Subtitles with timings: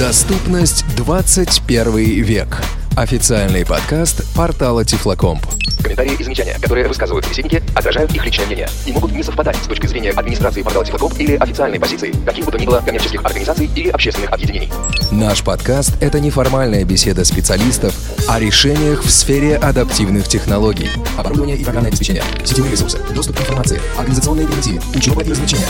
[0.00, 1.94] Доступность 21
[2.24, 2.62] век.
[2.96, 5.44] Официальный подкаст портала Тифлокомп.
[5.82, 9.66] Комментарии и замечания, которые высказывают собеседники, отражают их личное мнение и могут не совпадать с
[9.66, 13.68] точки зрения администрации портала Тифлокомп или официальной позиции каких бы то ни было коммерческих организаций
[13.76, 14.72] или общественных объединений.
[15.10, 17.94] Наш подкаст– это неформальная беседа специалистов
[18.26, 20.88] о решениях в сфере адаптивных технологий.
[21.18, 25.68] Оборудование и программное обеспечение, сетевые ресурсы, доступ к информации, организационные гарантии, учеба и развлечения.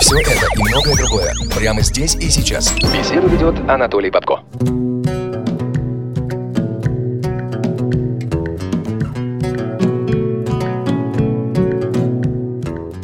[0.00, 2.72] Все это и многое другое прямо здесь и сейчас.
[2.74, 4.40] Беседу ведет Анатолий Бабко.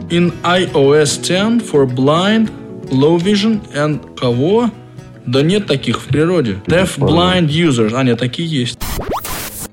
[0.08, 2.50] In iOS 10 for blind,
[2.90, 4.70] low vision and кого?
[5.26, 6.62] Да нет таких в природе.
[6.66, 7.92] Deaf blind users.
[7.94, 8.78] А, нет, такие есть.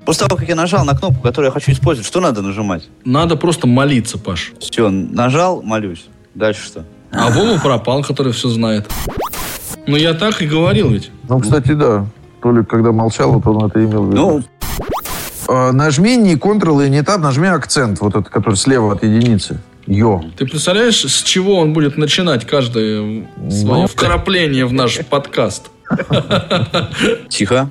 [0.04, 2.84] После того, как я нажал на кнопку, которую я хочу использовать, что надо нажимать?
[3.06, 4.52] Надо просто молиться, Паш.
[4.60, 6.06] Все, нажал, молюсь.
[6.34, 6.84] Дальше что?
[7.12, 8.88] А Вова пропал, который все знает.
[9.86, 11.10] Ну, я так и говорил ведь.
[11.28, 12.06] Ну, кстати, да.
[12.42, 14.16] Толик, когда молчал, вот он это имел в виду.
[14.20, 14.42] Ну,
[15.48, 19.58] А, нажми не Ctrl и не Tab, нажми акцент, вот этот, который слева от единицы.
[19.86, 20.22] Йо.
[20.36, 25.70] Ты представляешь, с чего он будет начинать каждое свое Ну, вкрапление в наш подкаст?
[27.30, 27.70] тихо.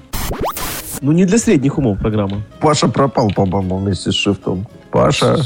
[1.01, 2.41] Ну, не для средних умов программа.
[2.59, 4.65] Паша пропал, по-моему, вместе с шифтом.
[4.89, 5.37] Паша.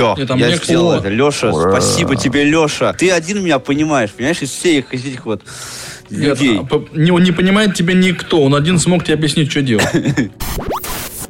[0.00, 1.08] Все, Нет, я мне сделал это.
[1.08, 1.70] Леша, Ура.
[1.72, 2.92] спасибо тебе, Леша.
[2.92, 5.42] Ты один меня понимаешь, понимаешь, из всех этих вот
[6.08, 6.58] Нет, людей.
[6.60, 8.42] а, по- не, он не понимает тебя никто.
[8.42, 9.86] Он один смог тебе объяснить, что делать.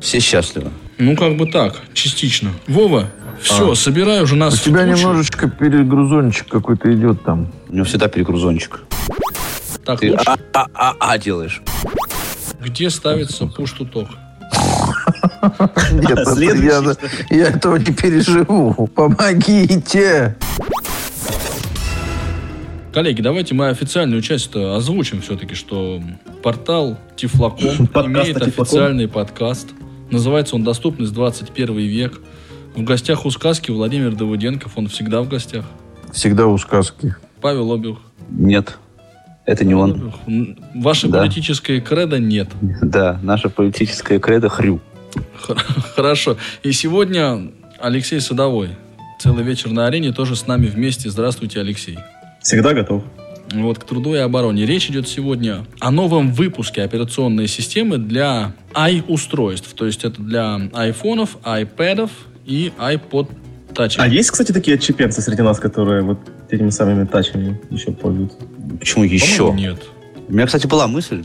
[0.00, 0.70] Все счастливы.
[0.98, 2.52] Ну, как бы так, частично.
[2.66, 3.10] Вова,
[3.42, 4.96] все, собирай уже нас У тебя кучу.
[4.98, 7.52] немножечко перегрузончик какой-то идет там.
[7.68, 8.80] У него всегда перегрузончик.
[9.84, 10.24] Так, Ты лучше.
[10.54, 11.60] а-а-а делаешь.
[12.60, 14.08] Где ставится пуш-туток?
[15.92, 16.96] Нет, это я,
[17.30, 18.86] я этого не переживу.
[18.94, 20.36] Помогите.
[22.92, 26.02] Коллеги, давайте мы официальную часть озвучим все-таки, что
[26.42, 26.98] портал
[27.38, 29.68] Подкаста имеет официальный подкаст.
[30.10, 32.20] Называется он «Доступность 21 век».
[32.74, 35.64] В гостях у сказки Владимир Давыденков, он всегда в гостях.
[36.12, 37.14] Всегда у сказки.
[37.40, 37.98] Павел Обюх.
[38.28, 38.78] Нет,
[39.46, 40.12] это не он.
[40.74, 41.18] Ваше Да.
[41.18, 42.48] политическое кредо нет.
[42.60, 44.80] Да, наша политическая кредо хрю.
[45.96, 46.36] Хорошо.
[46.62, 48.70] И сегодня Алексей Садовой.
[49.18, 51.10] Целый вечер на арене тоже с нами вместе.
[51.10, 51.98] Здравствуйте, Алексей.
[52.42, 53.02] Всегда готов.
[53.52, 54.64] Вот к труду и обороне.
[54.64, 59.74] Речь идет сегодня о новом выпуске операционной системы для i-устройств.
[59.74, 62.10] То есть это для айфонов, айпэдов
[62.46, 63.28] и iPod
[63.74, 63.96] Touch.
[63.98, 66.18] А есть, кстати, такие отчепенцы среди нас, которые вот
[66.48, 68.38] этими самыми тачами еще пользуются?
[68.78, 69.52] Почему По-моему, еще?
[69.52, 69.82] Нет.
[70.28, 71.24] У меня, кстати, была мысль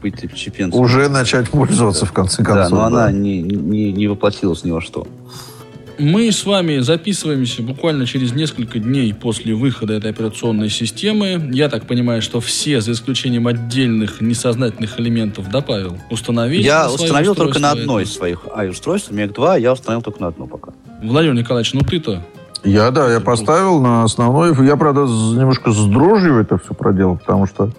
[0.00, 0.80] быть чепенцем.
[0.80, 2.70] Уже начать пользоваться в конце Да, концов.
[2.70, 2.86] но да.
[2.86, 5.06] она не, не, не воплотилась ни во что.
[5.98, 11.50] Мы с вами записываемся буквально через несколько дней после выхода этой операционной системы.
[11.52, 17.34] Я так понимаю, что все, за исключением отдельных несознательных элементов, да, Павел, установили Я установил
[17.34, 20.72] только на одно из своих i-устройств, Мег 2, я установил только на одно пока.
[21.02, 22.22] Владимир Николаевич, ну ты-то
[22.64, 24.54] Я, да, я поставил на основной.
[24.66, 27.72] Я, правда, немножко с дрожью это все проделал, потому что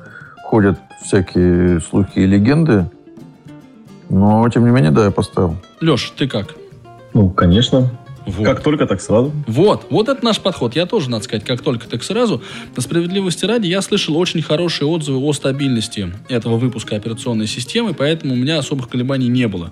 [0.52, 2.90] ходят всякие слухи и легенды.
[4.10, 5.56] Но, тем не менее, да, я поставил.
[5.80, 6.56] Леш, ты как?
[7.14, 7.90] Ну, конечно.
[8.26, 8.46] Вот.
[8.46, 9.32] Как только, так сразу.
[9.48, 10.76] Вот, вот это наш подход.
[10.76, 12.42] Я тоже, надо сказать, как только, так сразу.
[12.76, 18.34] На справедливости ради, я слышал очень хорошие отзывы о стабильности этого выпуска операционной системы, поэтому
[18.34, 19.72] у меня особых колебаний не было.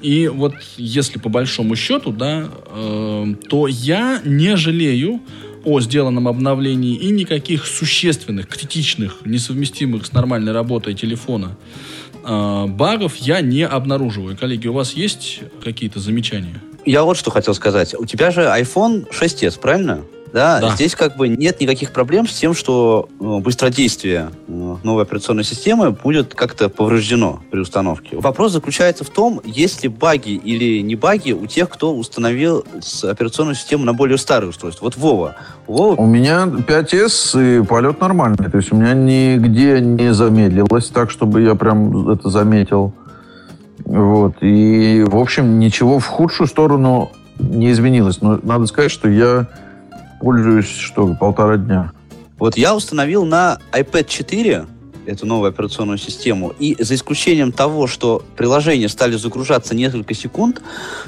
[0.00, 5.20] И вот если по большому счету, да, э, то я не жалею
[5.64, 11.56] о сделанном обновлении и никаких существенных, критичных, несовместимых с нормальной работой телефона
[12.24, 14.36] э, багов я не обнаруживаю.
[14.36, 16.60] Коллеги, у вас есть какие-то замечания?
[16.86, 17.94] Я вот что хотел сказать.
[17.94, 20.02] У тебя же iPhone 6s, правильно?
[20.32, 20.70] Да, Да.
[20.70, 25.90] здесь как бы нет никаких проблем с тем, что э, быстродействие э, новой операционной системы
[25.90, 28.16] будет как-то повреждено при установке.
[28.16, 32.64] Вопрос заключается в том, есть ли баги или не баги у тех, кто установил
[33.02, 34.84] операционную систему на более старое устройство.
[34.84, 35.36] Вот Вова.
[35.66, 38.50] У Вовы У меня 5S и полет нормальный.
[38.50, 42.92] То есть у меня нигде не замедлилось так, чтобы я прям это заметил.
[43.84, 44.34] Вот.
[44.40, 48.20] И, в общем, ничего в худшую сторону не изменилось.
[48.20, 49.48] Но надо сказать, что я
[50.20, 51.92] пользуюсь, что, полтора дня.
[52.38, 54.66] Вот я установил на iPad 4
[55.06, 60.62] эту новую операционную систему, и за исключением того, что приложения стали загружаться несколько секунд,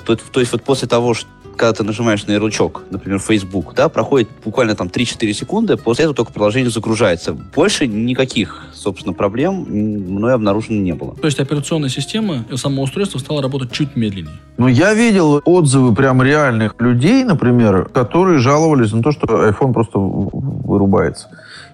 [0.05, 3.89] то, то есть вот после того, что когда ты нажимаешь на ярлычок, например, Facebook, да,
[3.89, 7.33] проходит буквально там 3-4 секунды, после этого только приложение загружается.
[7.33, 11.15] Больше никаких, собственно, проблем мной обнаружено не было.
[11.17, 14.35] То есть операционная система и само устройство стало работать чуть медленнее.
[14.59, 19.99] Но я видел отзывы прям реальных людей, например, которые жаловались на то, что iPhone просто
[19.99, 21.29] вырубается.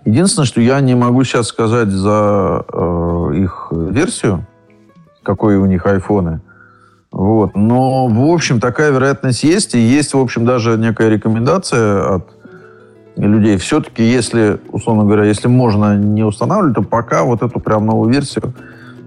[0.05, 4.47] Единственное, что я не могу сейчас сказать за э, их версию,
[5.23, 6.41] какой у них айфоны.
[7.11, 7.57] Вот.
[7.57, 9.75] Но, в общем, такая вероятность есть.
[9.75, 12.29] И есть, в общем, даже некая рекомендация от
[13.17, 13.57] людей.
[13.57, 18.55] Все-таки, если, условно говоря, если можно не устанавливать, то пока вот эту прям новую версию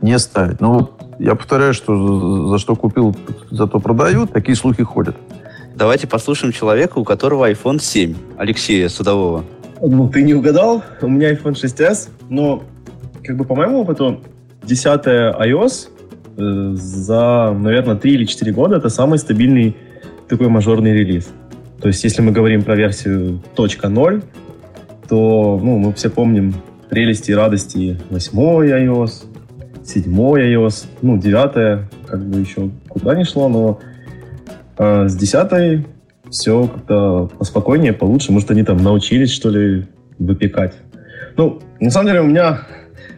[0.01, 0.59] не ставить.
[0.59, 3.15] Но вот я повторяю, что за, что купил,
[3.51, 4.33] зато продают.
[4.33, 5.15] Такие слухи ходят.
[5.75, 8.15] Давайте послушаем человека, у которого iPhone 7.
[8.37, 9.43] Алексея Судового.
[9.81, 10.83] Ну, ты не угадал.
[11.01, 12.63] У меня iPhone 6s, но,
[13.23, 14.21] как бы, по моему опыту,
[14.63, 15.87] 10 iOS
[16.37, 19.75] за, наверное, 3 или 4 года это самый стабильный
[20.27, 21.29] такой мажорный релиз.
[21.81, 24.23] То есть, если мы говорим про версию .0,
[25.09, 26.53] то ну, мы все помним
[26.89, 29.25] прелести и радости 8 iOS,
[29.83, 33.79] 7 iOS, ну, 9 как бы еще куда не шло, но
[34.77, 35.85] э, с 10
[36.29, 38.31] все как-то поспокойнее, получше.
[38.31, 39.85] Может, они там научились, что ли,
[40.17, 40.75] выпекать.
[41.35, 42.61] Ну, на самом деле, у меня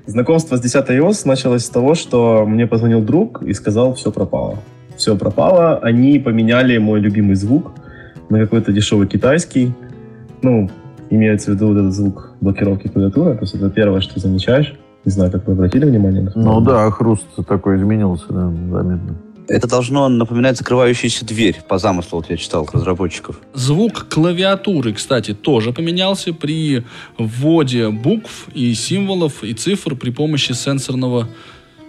[0.06, 4.58] знакомство с 10 iOS началось с того, что мне позвонил друг и сказал, все пропало.
[4.96, 5.78] Все пропало.
[5.78, 7.72] Они поменяли мой любимый звук
[8.30, 9.74] на какой-то дешевый китайский.
[10.42, 10.70] Ну,
[11.10, 13.36] имеется в виду вот этот звук блокировки клавиатуры.
[13.36, 14.76] То есть это первое, что замечаешь.
[15.06, 16.32] Не знаю, как вы обратили внимание.
[16.36, 19.16] Ну да, хруст такой изменился, да, заметно.
[19.48, 23.40] Это должно напоминать закрывающуюся дверь, по замыслу, вот я читал, разработчиков.
[23.54, 26.84] Звук клавиатуры, кстати, тоже поменялся при
[27.18, 31.28] вводе букв и символов и цифр при помощи сенсорного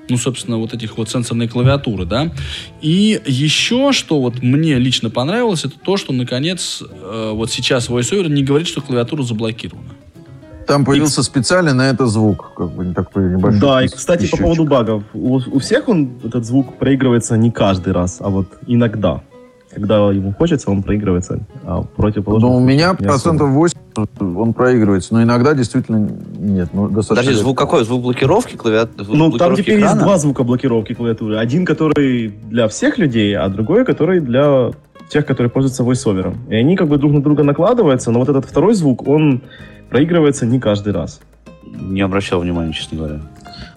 [0.09, 2.31] ну, собственно, вот этих вот сенсорной клавиатуры, да.
[2.83, 8.29] И еще, что вот мне лично понравилось, это то, что, наконец, э, вот сейчас VoiceOver
[8.29, 9.95] не говорит, что клавиатура заблокирована.
[10.67, 11.25] Там появился и...
[11.25, 13.61] специально на это звук, как бы такой небольшой.
[13.61, 15.03] Да, и, кстати, по поводу багов.
[15.13, 19.23] У, у всех он, этот звук проигрывается не каждый раз, а вот иногда.
[19.71, 21.41] Когда ему хочется, он проигрывается.
[21.65, 22.49] А противоположно...
[22.49, 23.75] Но у меня процентов 8
[24.21, 26.09] он проигрывается, но иногда действительно
[26.39, 26.71] нет.
[26.73, 27.85] Ну, достаточно Подожди, звук какой?
[27.85, 29.17] Звук блокировки клавиатуры?
[29.17, 29.95] Ну, там теперь экрана?
[29.95, 31.37] есть два звука блокировки клавиатуры.
[31.37, 34.71] Один, который для всех людей, а другой, который для
[35.09, 36.35] тех, которые пользуются voiceover.
[36.49, 39.43] И они как бы друг на друга накладываются, но вот этот второй звук, он
[39.91, 41.21] проигрывается не каждый раз.
[41.65, 43.21] Не обращал внимания, честно говоря.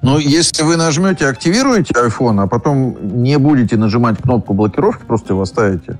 [0.02, 5.42] Но если вы нажмете, активируете iPhone, а потом не будете нажимать кнопку блокировки, просто его
[5.42, 5.98] оставите,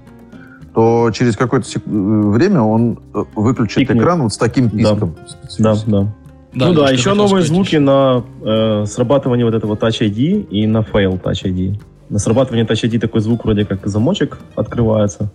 [0.74, 1.84] то через какое-то сек...
[1.86, 3.98] Э, время он э, выключит Пикнет.
[3.98, 5.16] экран вот с таким писком.
[5.60, 5.82] Да, да.
[5.86, 6.08] да.
[6.54, 7.80] Да, ну да, еще новые звуки еще.
[7.80, 11.80] на э, срабатывание вот этого Touch ID и на fail Touch ID.
[12.10, 15.32] На срабатывание Touch ID такой звук вроде как замочек открывается,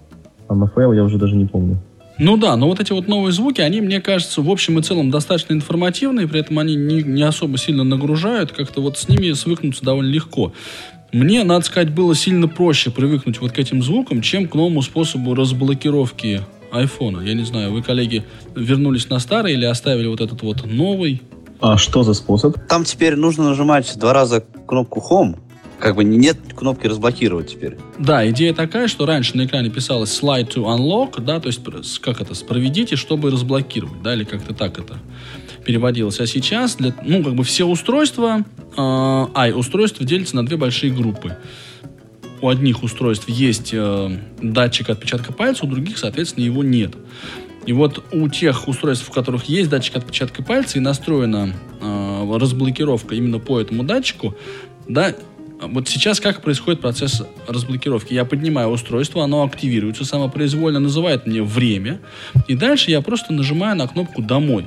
[0.49, 1.79] а на fail я уже даже не помню.
[2.19, 5.11] Ну да, но вот эти вот новые звуки, они, мне кажется, в общем и целом
[5.11, 9.85] достаточно информативные, при этом они не, не особо сильно нагружают, как-то вот с ними свыкнуться
[9.85, 10.53] довольно легко.
[11.13, 15.35] Мне, надо сказать, было сильно проще привыкнуть вот к этим звукам, чем к новому способу
[15.35, 16.41] разблокировки
[16.71, 17.21] айфона.
[17.21, 21.21] Я не знаю, вы, коллеги, вернулись на старый или оставили вот этот вот новый?
[21.61, 22.57] А что за способ?
[22.67, 25.37] Там теперь нужно нажимать два раза кнопку Home,
[25.83, 27.77] как бы нет кнопки разблокировать теперь.
[27.99, 31.61] Да, идея такая, что раньше на экране писалось slide to unlock, да, то есть
[31.99, 35.01] как это, проведите, чтобы разблокировать, да, или как-то так это
[35.67, 36.21] переводилось.
[36.21, 38.45] А сейчас, для, ну, как бы все устройства,
[38.77, 41.37] э, ай, устройства делятся на две большие группы.
[42.41, 46.95] У одних устройств есть э, датчик отпечатка пальца, у других, соответственно, его нет.
[47.67, 53.17] И вот у тех устройств, в которых есть датчик отпечатка пальца и настроена э, разблокировка
[53.17, 54.37] именно по этому датчику,
[54.89, 55.15] да,
[55.69, 58.13] вот сейчас как происходит процесс разблокировки?
[58.15, 62.01] Я поднимаю устройство, оно активируется самопроизвольно, называет мне время,
[62.49, 64.67] и дальше я просто нажимаю на кнопку «Домой».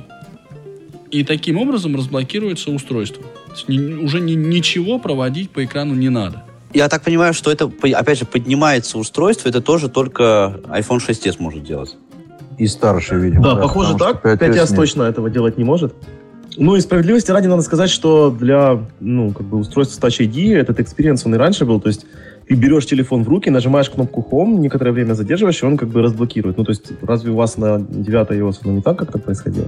[1.12, 3.24] И таким образом разблокируется устройство.
[3.68, 6.44] Уже ни, ничего проводить по экрану не надо.
[6.74, 11.64] Я так понимаю, что это, опять же, поднимается устройство, это тоже только iPhone 6s может
[11.64, 11.96] делать.
[12.58, 13.44] И старше, видимо.
[13.44, 14.26] Да, да похоже так.
[14.26, 15.94] 5s точно этого делать не может.
[16.58, 20.80] Ну и справедливости ради надо сказать, что для ну, как бы устройства Touch ID этот
[20.80, 22.06] experience, он и раньше был, то есть
[22.48, 26.02] ты берешь телефон в руки, нажимаешь кнопку Home, некоторое время задерживаешь, и он как бы
[26.02, 26.58] разблокирует.
[26.58, 29.68] Ну, то есть разве у вас на 9 iOS оно не так как-то происходило?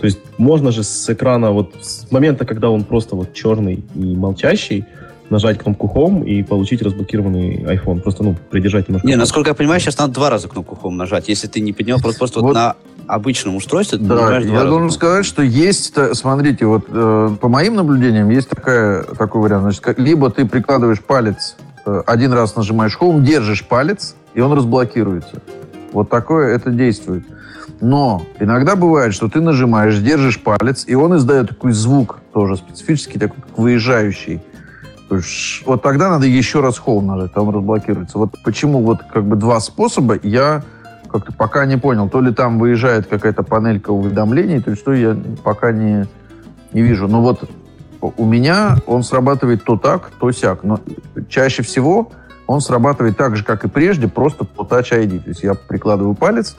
[0.00, 4.16] То есть можно же с экрана, вот с момента, когда он просто вот черный и
[4.16, 4.84] молчащий,
[5.30, 8.00] нажать кнопку Home и получить разблокированный iPhone.
[8.00, 9.06] Просто, ну, придержать немножко.
[9.06, 11.28] Не, насколько я понимаю, сейчас надо два раза кнопку Home нажать.
[11.28, 14.68] Если ты не поднял, просто, просто вот, вот на обычном устройстве да, я раза.
[14.68, 19.62] должен сказать, что есть, смотрите, вот э, по моим наблюдениям есть такая, такой вариант.
[19.62, 21.56] Значит, либо ты прикладываешь палец,
[21.86, 25.40] э, один раз нажимаешь Home, держишь палец, и он разблокируется.
[25.92, 27.24] Вот такое это действует.
[27.80, 33.18] Но иногда бывает, что ты нажимаешь, держишь палец, и он издает такой звук, тоже специфический,
[33.18, 34.42] такой как выезжающий.
[35.08, 38.18] То есть, вот тогда надо еще раз холм нажать, там разблокируется.
[38.18, 40.62] Вот почему вот как бы два способа, я
[41.14, 42.08] как-то пока не понял.
[42.08, 46.06] То ли там выезжает какая-то панелька уведомлений, то есть что я пока не,
[46.72, 47.06] не вижу.
[47.06, 47.48] Но вот
[48.00, 50.64] у меня он срабатывает то так, то сяк.
[50.64, 50.80] Но
[51.28, 52.10] чаще всего
[52.48, 55.20] он срабатывает так же, как и прежде, просто по Touch ID.
[55.20, 56.56] То есть я прикладываю палец,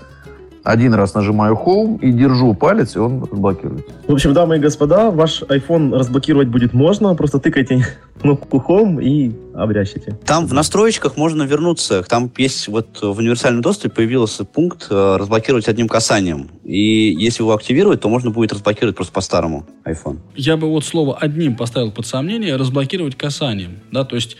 [0.65, 3.91] один раз нажимаю Home и держу палец, и он разблокируется.
[4.07, 7.13] В общем, дамы и господа, ваш iPhone разблокировать будет можно.
[7.15, 7.85] Просто тыкайте
[8.21, 10.17] кнопку Home и обрящите.
[10.25, 12.03] Там в настроечках можно вернуться.
[12.03, 16.49] Там есть вот в универсальном доступе появился пункт э, разблокировать одним касанием.
[16.63, 20.17] И если его активировать, то можно будет разблокировать просто по-старому iPhone.
[20.35, 23.79] Я бы вот слово «одним» поставил под сомнение, разблокировать касанием.
[23.91, 24.35] Да, то есть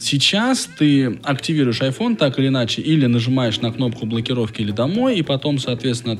[0.00, 5.22] Сейчас ты активируешь iPhone так или иначе, или нажимаешь на кнопку блокировки или домой, и
[5.22, 6.18] потом, соответственно,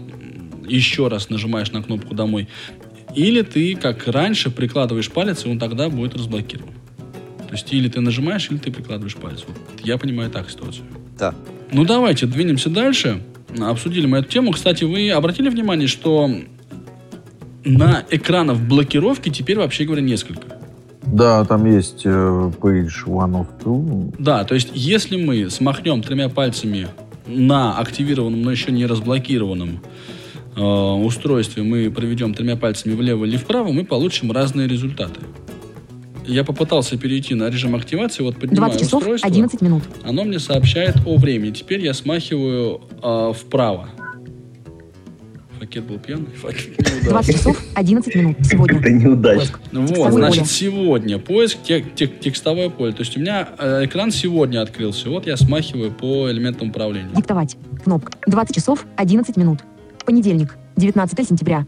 [0.68, 2.46] еще раз нажимаешь на кнопку домой.
[3.16, 6.74] Или ты, как раньше, прикладываешь палец, и он тогда будет разблокирован.
[7.48, 9.44] То есть или ты нажимаешь, или ты прикладываешь палец.
[9.48, 10.84] Вот я понимаю так ситуацию.
[11.18, 11.34] Да.
[11.72, 13.22] Ну давайте двинемся дальше.
[13.58, 14.52] Обсудили мы эту тему.
[14.52, 16.30] Кстати, вы обратили внимание, что
[17.64, 20.59] на экранах блокировки теперь, вообще говоря, несколько.
[21.12, 22.08] Да, там есть э,
[22.60, 24.14] page one of two.
[24.18, 26.88] Да, то есть если мы смахнем тремя пальцами
[27.26, 29.80] на активированном, но еще не разблокированном
[30.56, 35.20] э, устройстве, мы проведем тремя пальцами влево или вправо, мы получим разные результаты.
[36.26, 39.28] Я попытался перейти на режим активации, вот поднимаю 20 часов устройство.
[39.28, 39.82] 11 минут.
[40.04, 41.50] Оно мне сообщает о времени.
[41.50, 43.88] Теперь я смахиваю э, вправо.
[45.70, 47.10] Факет был пьяный, факет не удался.
[47.10, 48.36] 20 часов 11 минут.
[48.42, 48.80] Сегодня.
[48.80, 49.58] Это неудачно.
[49.70, 50.48] Ну Вот, Текстовое значит, поле.
[50.50, 52.90] сегодня поиск, тек- тек- текстовое поле.
[52.92, 55.08] То есть у меня э, экран сегодня открылся.
[55.10, 57.10] Вот я смахиваю по элементам управления.
[57.14, 57.56] Диктовать.
[57.84, 58.10] Кнопка.
[58.26, 59.60] 20 часов 11 минут.
[60.04, 60.56] Понедельник.
[60.76, 61.64] 19 сентября.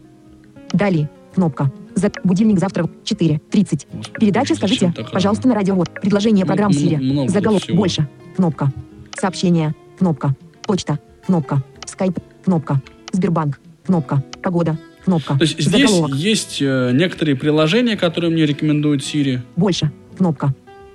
[0.73, 1.09] Далее.
[1.33, 1.71] Кнопка.
[1.95, 2.11] За...
[2.25, 3.87] Будильник завтра в 4.30.
[3.93, 5.09] Господи, Передача «Скажите, рано?
[5.13, 5.81] пожалуйста, на радио».
[6.01, 7.27] Предложение программ Сири.
[7.29, 7.63] Заголовок.
[7.73, 8.09] Больше.
[8.35, 8.69] Кнопка.
[9.17, 9.73] Сообщение.
[9.97, 10.35] Кнопка.
[10.63, 10.99] Почта.
[11.25, 11.63] Кнопка.
[11.85, 12.19] Скайп.
[12.43, 12.81] Кнопка.
[13.13, 13.61] Сбербанк.
[13.85, 14.23] Кнопка.
[14.41, 14.77] Погода.
[15.05, 15.35] Кнопка.
[15.37, 16.15] То есть здесь Заголовок.
[16.15, 19.39] есть э, некоторые приложения, которые мне рекомендует Siri.
[19.55, 19.91] Больше.
[20.17, 20.53] Кнопка.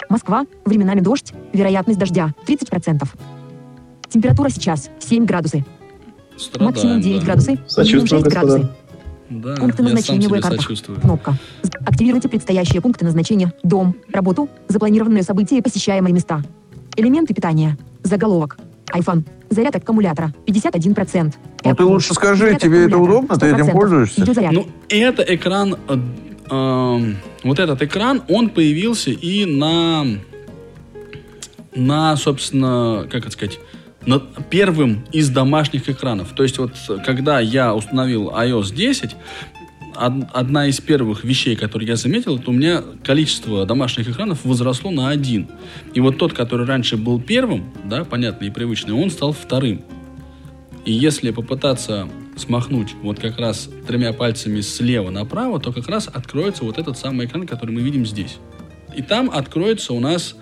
[0.09, 0.47] Москва.
[0.65, 1.33] Временами дождь.
[1.53, 2.33] Вероятность дождя.
[2.47, 3.07] 30%.
[4.09, 5.65] Температура сейчас 7 градусы.
[6.39, 7.25] Страдаем, Максимум 9 да.
[7.27, 7.51] градусы.
[7.51, 8.61] минимум Сочувствую, 6 градусов.
[8.63, 8.77] господа.
[9.31, 10.63] Да, Пункты назначения в картах.
[10.63, 11.01] сочувствую.
[11.01, 11.37] Кнопка.
[11.85, 13.53] Активируйте предстоящие пункты назначения.
[13.63, 16.43] Дом, работу, запланированные события и посещаемые места.
[16.97, 17.77] Элементы питания.
[18.03, 18.57] Заголовок.
[18.95, 19.25] iPhone.
[19.51, 20.33] Заряд аккумулятора.
[20.47, 21.35] 51%.
[21.65, 23.37] Ну ты лучше скажи, Заряд тебе это удобно?
[23.37, 23.73] Ты этим 100%.
[23.73, 24.51] пользуешься?
[24.53, 25.99] Ну, это экран, э,
[26.51, 30.05] эм, вот этот экран, он появился и на,
[31.75, 33.59] на, собственно, как это сказать,
[34.07, 36.29] на первым из домашних экранов.
[36.35, 39.17] То есть вот, э, когда я установил iOS 10, од-
[39.99, 45.09] одна из первых вещей, которые я заметил, это у меня количество домашних экранов возросло на
[45.09, 45.49] один.
[45.95, 49.83] И вот тот, который раньше был первым, да, понятный и привычный, он стал вторым.
[50.85, 56.65] И если попытаться смахнуть вот как раз тремя пальцами слева направо, то как раз откроется
[56.65, 58.39] вот этот самый экран, который мы видим здесь.
[58.97, 60.35] И там откроется у нас,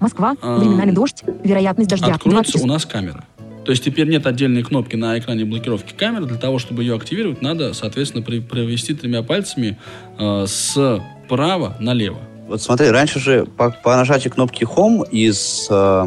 [0.00, 0.34] Москва.
[0.40, 1.22] А, Временами дождь.
[1.44, 2.06] Вероятность дождя.
[2.06, 3.24] 20 откроется у нас камера.
[3.64, 6.26] То есть теперь нет отдельной кнопки на экране блокировки камеры.
[6.26, 9.78] Для того, чтобы ее активировать, надо, соответственно, при- провести тремя пальцами
[10.18, 12.18] э, справа налево.
[12.48, 15.68] Вот смотри, раньше же по, по нажатию кнопки Home из...
[15.70, 16.06] э,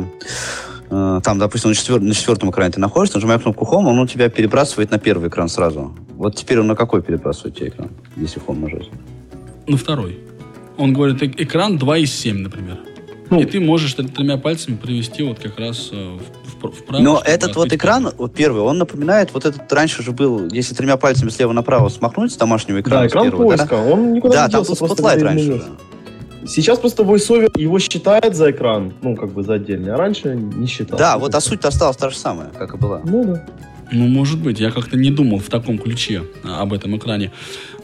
[0.89, 4.05] э, там, допустим, на, четвер- на четвертом экране ты находишься, нажимая кнопку Home, он у
[4.07, 5.95] тебя перебрасывает на первый экран сразу.
[6.15, 8.89] Вот теперь он на какой перебрасывает тебе экран, если Home нажать?
[9.65, 10.19] На второй.
[10.77, 12.79] Он говорит, «Э- экран 2 из 7, например.
[13.29, 13.39] Ну.
[13.41, 16.17] И ты можешь тр- тремя пальцами провести вот как раз э,
[16.61, 17.01] в- в- вправо.
[17.01, 18.15] Но этот вот экран, камеру.
[18.19, 22.31] вот первый, он напоминает, вот этот раньше же был, если тремя пальцами слева направо смахнуть
[22.31, 23.65] с домашнего экрана, Да, экран первого, да?
[23.65, 25.65] поиска, он никуда Да, не там делся, был просто Spotlight где-то раньше.
[26.41, 26.47] да.
[26.47, 30.67] Сейчас просто VoiceOver его считает за экран, ну, как бы за отдельный, а раньше не
[30.67, 30.99] считал.
[30.99, 33.01] Да, вот а суть осталась та же самая, как и была.
[33.03, 33.45] Ну да.
[33.91, 37.31] Ну, может быть, я как-то не думал в таком ключе а, об этом экране.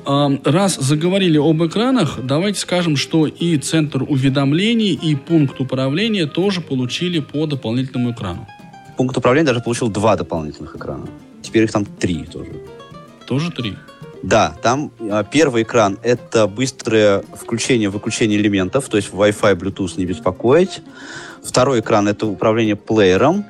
[0.05, 7.19] Раз заговорили об экранах, давайте скажем, что и центр уведомлений, и пункт управления тоже получили
[7.19, 8.47] по дополнительному экрану.
[8.97, 11.07] Пункт управления даже получил два дополнительных экрана.
[11.41, 12.51] Теперь их там три тоже.
[13.27, 13.75] Тоже три.
[14.23, 20.81] Да, там а, первый экран— это быстрое включение-выключение элементов, то есть Wi-Fi, Bluetooth не беспокоить.
[21.43, 23.45] Второй экран— это управление плеером.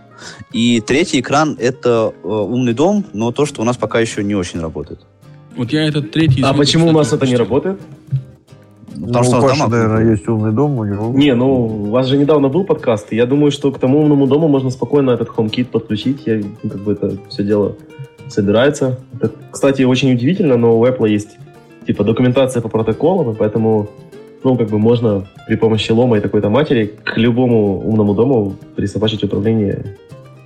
[0.53, 4.35] И третий экран— это э, умный дом, но то, что у нас пока еще не
[4.35, 5.01] очень работает.
[5.55, 6.41] Вот я этот третий...
[6.43, 7.79] А почему у нас это не работает?
[8.91, 11.11] Потому ну, что у Паши, дома наверное, есть умный дом, у него...
[11.17, 14.27] Не, ну, у вас же недавно был подкаст, и я думаю, что к тому умному
[14.27, 16.21] дому можно спокойно этот HomeKit подключить.
[16.27, 17.75] Я, ну, как бы это все дело
[18.29, 18.99] собирается.
[19.19, 21.37] Это, кстати, очень удивительно, но у Apple есть
[21.87, 23.89] типа документация по протоколам, и поэтому
[24.43, 29.23] ну, как бы можно при помощи лома и такой-то матери к любому умному дому присобачить
[29.23, 29.97] управление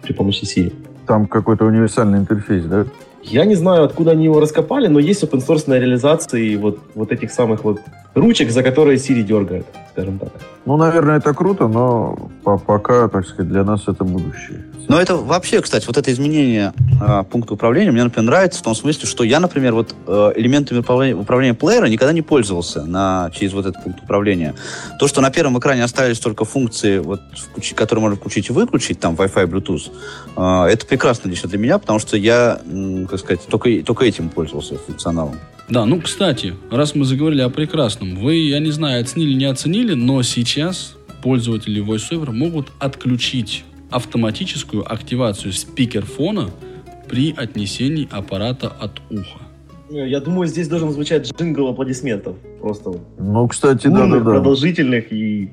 [0.01, 0.74] при помощи Siri.
[1.07, 2.85] Там какой-то универсальный интерфейс, да?
[3.21, 7.31] Я не знаю, откуда они его раскопали, но есть open source реализации вот, вот этих
[7.31, 7.79] самых вот
[8.13, 9.65] ручек, за которые Siri дергает,
[9.96, 10.30] скажем так.
[10.66, 14.66] Ну, наверное, это круто, но по- пока, так сказать, для нас это будущее.
[14.88, 18.75] Но это вообще, кстати, вот это изменение а, пункта управления мне, например, нравится в том
[18.75, 23.54] смысле, что я, например, вот э, элементами управления, управления плеера никогда не пользовался на, через
[23.54, 24.54] вот этот пункт управления.
[25.00, 27.22] То, что на первом экране остались только функции, вот,
[27.75, 29.92] которые можно включить и выключить, там, Wi-Fi, Bluetooth,
[30.36, 32.60] э, это прекрасно лично для меня, потому что я,
[33.10, 35.40] как сказать, только, только этим пользовался функционалом.
[35.68, 39.85] Да, ну, кстати, раз мы заговорили о прекрасном, вы, я не знаю, оценили, не оценили,
[39.94, 46.50] но сейчас пользователи VoiceOver могут отключить автоматическую активацию спикерфона
[47.08, 49.39] при отнесении аппарата от уха.
[49.89, 52.36] Я думаю, здесь должен звучать джингл аплодисментов.
[52.60, 54.32] Просто Ну, кстати, бурных, да-да-да.
[54.32, 55.51] продолжительных и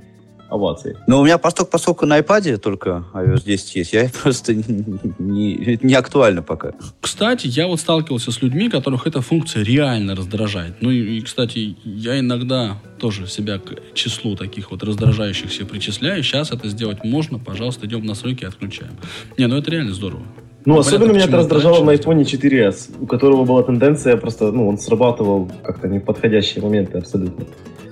[0.53, 0.97] оваций.
[1.07, 5.87] Но у меня, поскольку, поскольку на iPad только iOS 10 есть, я просто не, это
[5.87, 6.73] не актуально пока.
[7.01, 10.75] Кстати, я вот сталкивался с людьми, которых эта функция реально раздражает.
[10.81, 16.23] Ну и, и, кстати, я иногда тоже себя к числу таких вот раздражающихся причисляю.
[16.23, 17.39] Сейчас это сделать можно.
[17.39, 18.93] Пожалуйста, идем в настройки и отключаем.
[19.39, 20.23] Не, ну это реально здорово.
[20.65, 24.53] Ну, Ну, особенно понятно, меня это раздражало на iPhone 4s, у которого была тенденция просто,
[24.53, 27.47] ну, он срабатывал как-то не в подходящие моменты абсолютно.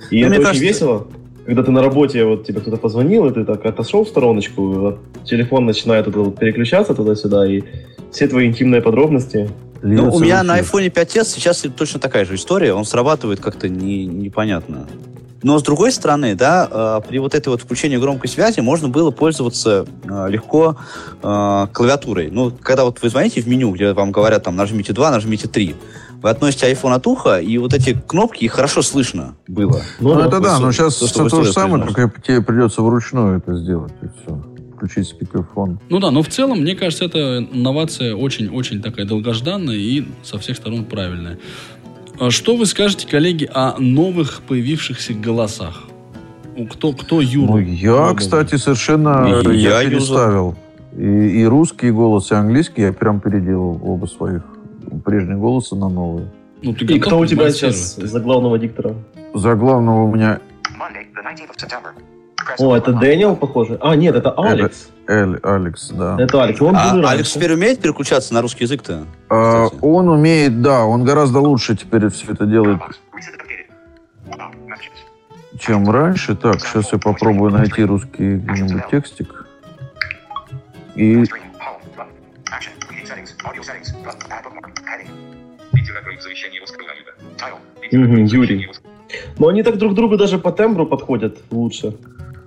[0.09, 1.07] И Ну, это мне очень кажется- весело,
[1.51, 4.99] когда ты на работе, вот тебе кто-то позвонил, и ты так отошел в стороночку, вот
[5.25, 7.61] телефон начинает вот, вот переключаться туда-сюда, и
[8.09, 9.49] все твои интимные подробности.
[9.81, 12.73] Ну, у меня на iPhone 5s сейчас точно такая же история.
[12.73, 14.87] Он срабатывает как-то не, непонятно.
[15.43, 19.11] Но с другой стороны, да, э, при вот этой вот включении громкой связи можно было
[19.11, 20.77] пользоваться э, легко
[21.21, 22.29] э, клавиатурой.
[22.31, 25.75] Ну, когда вот вы звоните в меню, где вам говорят, там, нажмите 2, нажмите 3,
[26.21, 29.81] вы относите iPhone от уха, и вот эти кнопки, их хорошо слышно было.
[29.99, 33.37] Ну, это да, но сейчас то, все что то, же самое, только тебе придется вручную
[33.37, 34.41] это сделать, и все.
[34.75, 35.79] Включить спикерфон.
[35.89, 40.57] Ну да, но в целом, мне кажется, эта инновация очень-очень такая долгожданная и со всех
[40.57, 41.37] сторон правильная.
[42.19, 45.83] А Что вы скажете, коллеги, о новых появившихся голосах?
[46.55, 47.53] У- Кто, кто Юру?
[47.53, 50.55] Ну, я, кстати, совершенно И я я переставил.
[50.97, 54.41] И, и русский голос, и английский я прям переделал оба своих
[54.99, 56.27] прежних голоса на новые.
[56.61, 58.95] Ну, ты И кто у тебя сейчас за главного диктора?
[59.33, 60.39] За главного у меня
[60.77, 61.91] Monday, the 19th of September.
[62.37, 62.93] Press О, это.
[62.93, 63.77] Дэниел, похоже?
[63.81, 64.89] А, нет, это Алекс.
[65.07, 66.17] Эль, Алекс, да.
[66.19, 66.61] Это Алекс.
[66.61, 69.05] Он А Алекс теперь умеет переключаться на русский язык-то?
[69.29, 72.79] А, он умеет, да, он гораздо лучше теперь все это делает,
[75.59, 76.35] чем раньше.
[76.35, 78.41] Так, сейчас я попробую найти русский
[78.89, 79.47] текстик.
[80.95, 81.23] И
[83.43, 83.93] Audio settings.
[84.29, 84.81] Add bookmark.
[84.85, 85.09] Heading.
[86.21, 86.93] Завещание Оскара.
[87.37, 88.27] Title.
[88.27, 88.69] Юрий.
[89.39, 91.95] Но они так друг другу даже по тембру подходят лучше.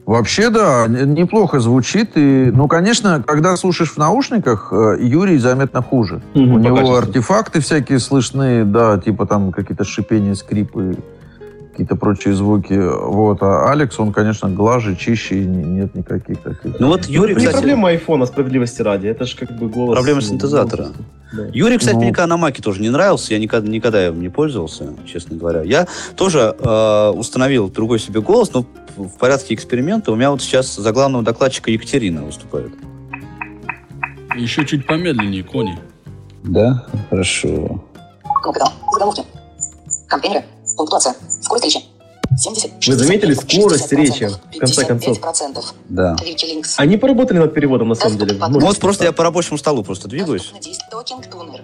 [0.07, 2.11] Вообще, да, неплохо звучит.
[2.17, 6.21] И, ну, конечно, когда слушаешь в наушниках, э, Юрий заметно хуже.
[6.35, 6.97] Мгм, У него качеству.
[6.97, 10.97] артефакты всякие слышны, да, типа там какие-то шипения, скрипы,
[11.75, 12.73] какие-то прочие звуки.
[12.73, 13.43] Вот.
[13.43, 16.79] А Алекс, он, конечно, глаже, чище, и не- нет никаких таких.
[16.79, 19.09] Ну вот Юрий, не кстати, проблема айфона, справедливости ради.
[19.09, 19.97] Это же как бы голос...
[19.97, 20.85] Проблема ну, синтезатора.
[20.85, 20.97] голос.
[21.33, 21.47] Да.
[21.53, 22.01] Юрий, кстати, Ну.
[22.01, 23.33] мне никогда на Маке тоже не нравился.
[23.35, 25.63] Я никогда, никогда им не пользовался, честно говоря.
[25.63, 28.65] Я тоже э, установил другой себе голос, но
[28.97, 32.73] в порядке эксперимента у меня вот сейчас за главного докладчика Екатерина выступает.
[34.37, 35.77] Еще чуть помедленнее, Кони.
[36.45, 36.87] Да?
[37.11, 37.83] Хорошо.
[38.43, 39.23] Кнопка Заголовки.
[40.77, 41.15] Пунктуация.
[41.43, 41.81] Скорость речи.
[42.37, 42.89] 70.
[42.89, 45.65] Вы заметили 60%, скорость речи, в конце 55%.
[45.89, 46.17] Да.
[46.79, 48.35] Они поработали над переводом, на самом деле.
[48.35, 50.43] Ну Может, вот просто я по рабочему столу просто двигаюсь.
[50.43, 50.91] Доступно действие.
[50.91, 51.61] Токинг тунер.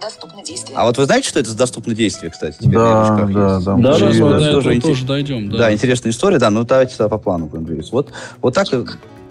[0.00, 0.78] Доступно действие.
[0.78, 2.56] А вот вы знаете, что это за доступное действие, кстати?
[2.58, 3.58] теперь Да, да, да.
[3.58, 4.14] Да, да, мы да, этого
[4.62, 5.50] тоже тоже, инте- дойдем.
[5.50, 5.58] Да.
[5.58, 7.92] Да, интересная история, да, ну давайте тогда по плану будем двигаться.
[7.92, 8.84] Вот, вот так и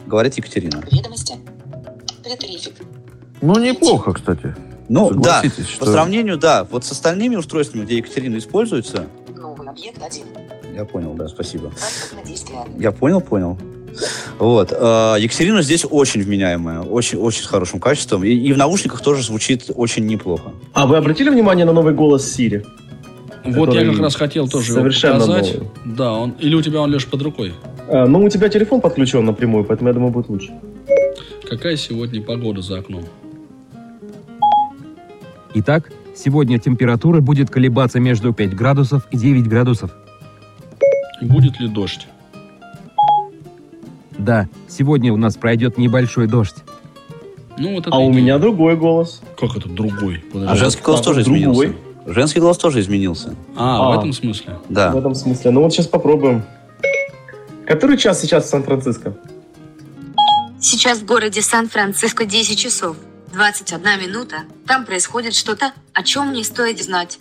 [0.05, 0.83] говорит Екатерина.
[0.91, 1.35] Ведомости.
[2.25, 2.75] Ретрифик.
[3.41, 4.55] Ну, неплохо, кстати.
[4.89, 9.67] Ну, да, Согласитесь, по что- сравнению, да, вот с остальными устройствами, где Екатерина используется, Новый
[9.69, 10.25] объект 1.
[10.75, 11.71] я понял, да, спасибо.
[12.77, 13.57] Я понял, понял.
[14.37, 14.71] Вот.
[14.71, 18.23] э, Екатерина здесь очень вменяемая, очень, очень с хорошим качеством.
[18.23, 20.51] И, и в наушниках тоже звучит очень неплохо.
[20.73, 22.65] А вы обратили внимание на новый голос Сири?
[23.45, 25.53] Вот я как раз хотел тоже его показать.
[25.55, 25.69] новый.
[25.85, 26.31] Да, он.
[26.39, 27.53] Или у тебя он лишь под рукой.
[27.87, 30.51] А, ну, у тебя телефон подключен напрямую, поэтому я думаю, будет лучше.
[31.49, 33.03] Какая сегодня погода за окном?
[35.55, 39.91] Итак, сегодня температура будет колебаться между 5 градусов и 9 градусов.
[41.21, 42.07] Будет ли дождь?
[44.17, 46.55] Да, сегодня у нас пройдет небольшой дождь.
[47.57, 49.21] Ну, вот это А у меня другой голос.
[49.37, 50.23] Как это другой?
[50.29, 50.59] А Подожди.
[50.59, 51.39] женский голос а, тоже другой.
[51.41, 51.73] изменился.
[52.05, 53.35] Женский голос тоже изменился.
[53.55, 53.97] А, в А.
[53.97, 54.57] этом смысле.
[54.69, 54.91] Да.
[54.91, 55.51] В этом смысле.
[55.51, 56.43] Ну вот сейчас попробуем.
[57.65, 59.13] Который час сейчас в Сан-Франциско?
[60.59, 62.95] Сейчас в городе Сан-Франциско 10 часов.
[63.33, 64.37] 21 минута.
[64.67, 67.19] Там происходит что-то, о чем мне стоит знать.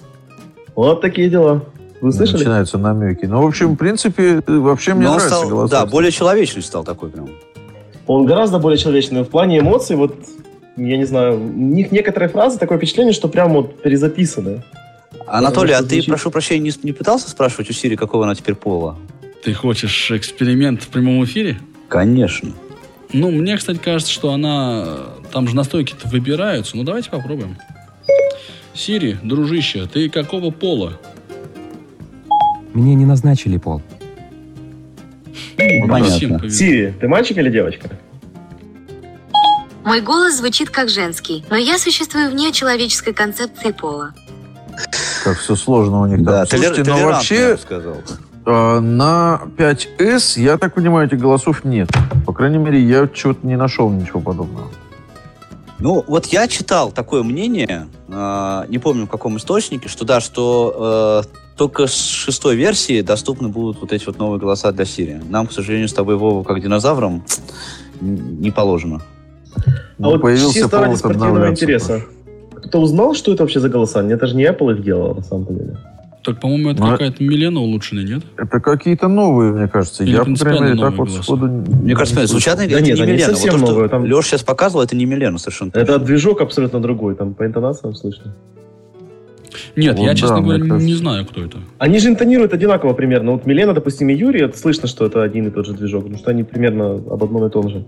[0.74, 1.64] Вот такие дела.
[2.00, 2.38] Вы слышали?
[2.38, 3.26] Начинаются намеки.
[3.26, 5.70] Ну, в общем, в принципе, вообще мне Но нравится стал, голосовать.
[5.70, 7.28] да, более человечный стал такой прям.
[8.06, 9.22] Он гораздо более человечный.
[9.22, 10.14] В плане эмоций, вот,
[10.76, 14.62] я не знаю, у них некоторые фразы, такое впечатление, что прям вот перезаписаны.
[15.26, 18.54] Анатолий, а ты, звучит- прошу прощения, не, не пытался спрашивать у Сири, какого она теперь
[18.54, 18.96] пола?
[19.44, 21.58] Ты хочешь эксперимент в прямом эфире?
[21.88, 22.52] Конечно.
[23.12, 24.98] Ну, мне, кстати, кажется, что она...
[25.32, 26.76] Там же настойки-то выбираются.
[26.76, 27.56] Ну, давайте попробуем.
[28.74, 30.98] Сири, дружище, ты какого пола?
[32.74, 33.82] Мне не назначили пол.
[35.56, 36.48] Понятно.
[36.48, 37.90] Сири, ты мальчик или девочка?
[39.84, 44.14] Мой голос звучит как женский, но я существую вне человеческой концепции пола.
[45.24, 46.44] Как все сложно у них Да.
[46.46, 47.96] Слушайте, толер- ну вообще бы сказал.
[48.48, 51.88] Э, на 5S, я так понимаю, этих голосов нет.
[52.26, 54.68] По крайней мере, я что-то не нашел ничего подобного.
[55.78, 61.22] Ну, вот я читал такое мнение, э, не помню в каком источнике, что да, что
[61.24, 65.20] э, только с шестой версии доступны будут вот эти вот новые голоса для Сирии.
[65.28, 67.24] Нам, к сожалению, с тобой, Вова, как динозаврам,
[68.00, 69.02] н- не положено.
[69.98, 72.02] Ну, а вот появился чисто ради повод спортивного обновляться интереса.
[72.64, 74.02] Кто узнал, что это вообще за голоса?
[74.02, 75.76] Это же не Apple их делал, на самом деле.
[76.28, 78.22] Так, по-моему, это Ну, какая-то Милена улучшенная, нет?
[78.36, 80.04] Это какие-то новые, мне кажется.
[80.04, 81.46] Или я, по крайней мере, принципиально так вот сходу...
[81.46, 83.26] Мне кажется, звучат они Да это нет, не Милена.
[83.28, 85.70] совсем вот то, новые, там- Леша сейчас показывал, это не Милена совершенно.
[85.70, 86.04] Это точно.
[86.04, 88.34] движок абсолютно другой, там по интонациям слышно.
[89.74, 90.86] Нет, Вот я, да, честно говоря, кажется.
[90.86, 91.58] не знаю, кто это.
[91.78, 93.32] Они же интонируют одинаково примерно.
[93.32, 96.18] Вот Милена, допустим, и Юрий, это слышно, что это один и тот же движок, потому
[96.18, 97.86] что они примерно об одном и том же.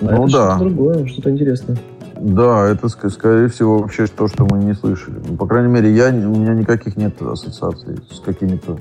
[0.00, 0.56] А Ну это да.
[0.56, 1.76] Что-то другое, что-то интересное.
[2.24, 5.20] Да, это, ск- скорее всего, вообще то, что мы не слышали.
[5.28, 8.78] Ну, по крайней мере, я, у меня никаких нет ассоциаций с какими-то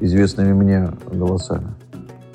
[0.00, 1.68] известными мне голосами.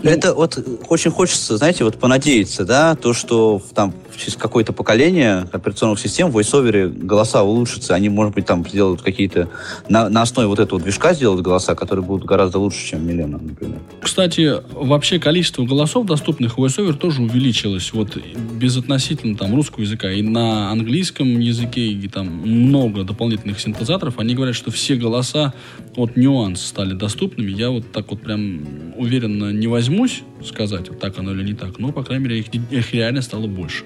[0.01, 0.57] Это вот
[0.87, 6.37] очень хочется, знаете, вот понадеяться, да, то, что там через какое-то поколение операционных систем в
[6.37, 9.49] VoiceOver голоса улучшатся, они, может быть, там сделают какие-то,
[9.87, 13.79] на, на основе вот этого движка сделают голоса, которые будут гораздо лучше, чем Милена, например.
[14.01, 17.93] Кстати, вообще количество голосов, доступных в VoiceOver, тоже увеличилось.
[17.93, 18.17] Вот
[18.59, 20.11] безотносительно там русского языка.
[20.11, 24.19] И на английском языке, и там много дополнительных синтезаторов.
[24.19, 25.53] Они говорят, что все голоса
[25.95, 27.51] от нюанс стали доступными.
[27.51, 28.61] Я вот так вот прям
[28.97, 31.79] уверенно не возьмусь сказать, вот так оно или не так.
[31.79, 33.85] Но, по крайней мере, их, их реально стало больше.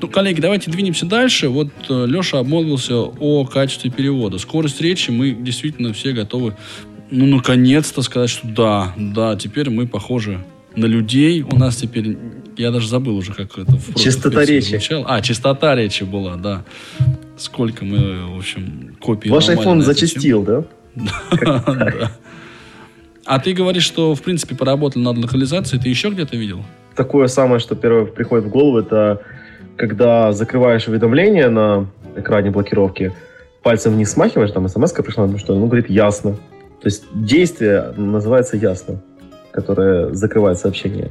[0.00, 1.48] Ну, коллеги, давайте двинемся дальше.
[1.48, 4.38] Вот э, Леша обмолвился о качестве перевода.
[4.38, 6.56] Скорость речи мы действительно все готовы,
[7.10, 10.42] ну, наконец-то сказать, что да, да, теперь мы похожи
[10.74, 11.42] на людей.
[11.42, 12.16] У нас теперь,
[12.56, 14.70] я даже забыл уже, как это в версиях речи.
[14.70, 15.04] звучало.
[15.08, 16.64] А, частота речи была, да.
[17.36, 20.64] Сколько мы, в общем, копий Ваш iPhone зачастил, да?
[20.94, 22.12] Да.
[23.24, 25.82] А ты говоришь, что, в принципе, поработал над локализацией.
[25.82, 26.64] Ты еще где-то видел?
[26.94, 29.20] Такое самое, что первое приходит в голову, это
[29.76, 33.12] когда закрываешь уведомление на экране блокировки,
[33.62, 36.32] пальцем вниз смахиваешь, там смс пришла, ну что, ну, говорит, ясно.
[36.32, 39.02] То есть действие называется ясно,
[39.52, 41.10] которое закрывает сообщение.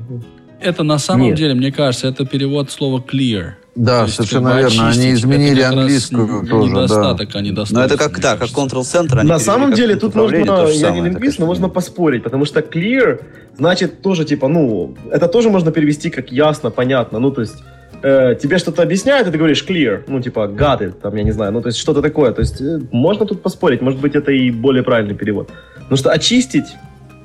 [0.62, 1.38] Это на самом Нет.
[1.38, 3.54] деле, мне кажется, это перевод слова clear.
[3.76, 4.90] Да, То есть, совершенно как бы верно.
[4.90, 6.82] Они изменили английскую тоже, да.
[6.82, 7.92] Недостаток, а не Но достаток.
[7.92, 9.20] это как, да, как Control-центр.
[9.20, 13.22] они На самом деле тут можно, я не лингвист, но можно поспорить, потому что clear
[13.58, 17.56] значит тоже типа, ну, это тоже можно перевести как ясно, понятно, ну, то есть
[18.02, 21.32] э, тебе что-то объясняют, и ты говоришь clear, ну, типа, got it, там, я не
[21.32, 24.32] знаю, ну, то есть что-то такое, то есть э, можно тут поспорить, может быть, это
[24.32, 25.52] и более правильный перевод.
[25.76, 26.66] Потому что очистить,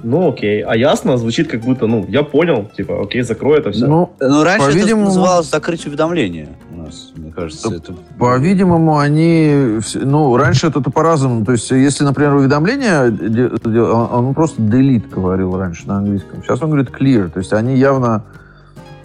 [0.04, 3.86] ну, окей, а ясно звучит как будто, ну, я понял, типа, окей, закрой это все.
[3.86, 7.74] Ну, Ну, раньше это называлось закрыть уведомление у нас, мне кажется.
[7.74, 7.94] Это...
[8.18, 9.78] По-видимому, они...
[9.94, 11.44] Ну, раньше это по-разному.
[11.44, 13.10] То есть, если, например, уведомление,
[13.84, 16.42] он просто delete говорил раньше на английском.
[16.42, 17.30] Сейчас он говорит clear.
[17.30, 18.24] То есть, они явно...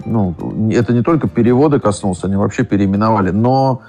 [0.05, 0.35] Ну,
[0.71, 3.31] это не только переводы коснулся, они вообще переименовали.
[3.31, 3.81] Но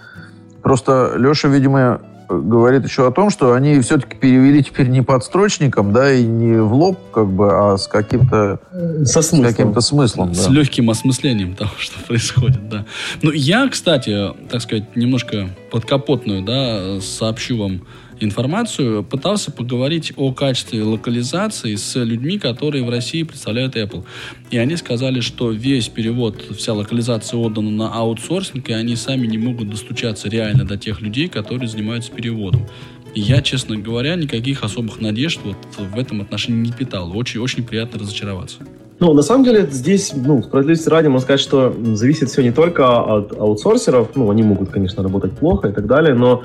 [0.63, 6.13] просто Леша, видимо, говорит еще о том, что они все-таки перевели теперь не подстрочником, да,
[6.13, 8.61] и не в лоб, как бы, а с каким-то
[9.05, 9.51] Со с смыслом.
[9.51, 10.35] каким-то смыслом.
[10.35, 10.53] С да.
[10.53, 12.85] легким осмыслением того, что происходит, да.
[13.23, 17.83] Ну, я, кстати, так сказать, немножко подкапотную, да, сообщу вам
[18.21, 24.05] информацию, пытался поговорить о качестве локализации с людьми, которые в России представляют Apple.
[24.51, 29.39] И они сказали, что весь перевод, вся локализация отдана на аутсорсинг, и они сами не
[29.39, 32.67] могут достучаться реально до тех людей, которые занимаются переводом.
[33.15, 37.17] И я, честно говоря, никаких особых надежд вот в этом отношении не питал.
[37.17, 38.59] Очень, очень приятно разочароваться.
[39.01, 43.01] Ну, на самом деле, здесь, ну, справедливости ради, можно сказать, что зависит все не только
[43.01, 46.45] от аутсорсеров, ну, они могут, конечно, работать плохо и так далее, но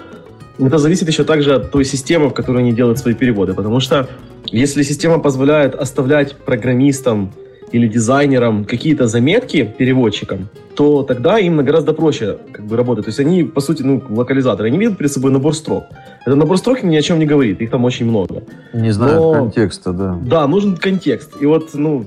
[0.60, 4.08] это зависит еще также от той системы, в которой они делают свои переводы, потому что
[4.46, 7.32] если система позволяет оставлять программистам
[7.72, 13.06] или дизайнерам какие-то заметки переводчикам, то тогда им гораздо проще как бы работать.
[13.06, 15.86] То есть они, по сути, ну, локализаторы, они видят перед собой набор строк.
[16.26, 18.44] Это набор строк ни о чем не говорит, их там очень много.
[18.74, 20.20] Не знаю Но- контекста, да.
[20.22, 21.42] Да, нужен контекст.
[21.42, 22.06] И вот, ну,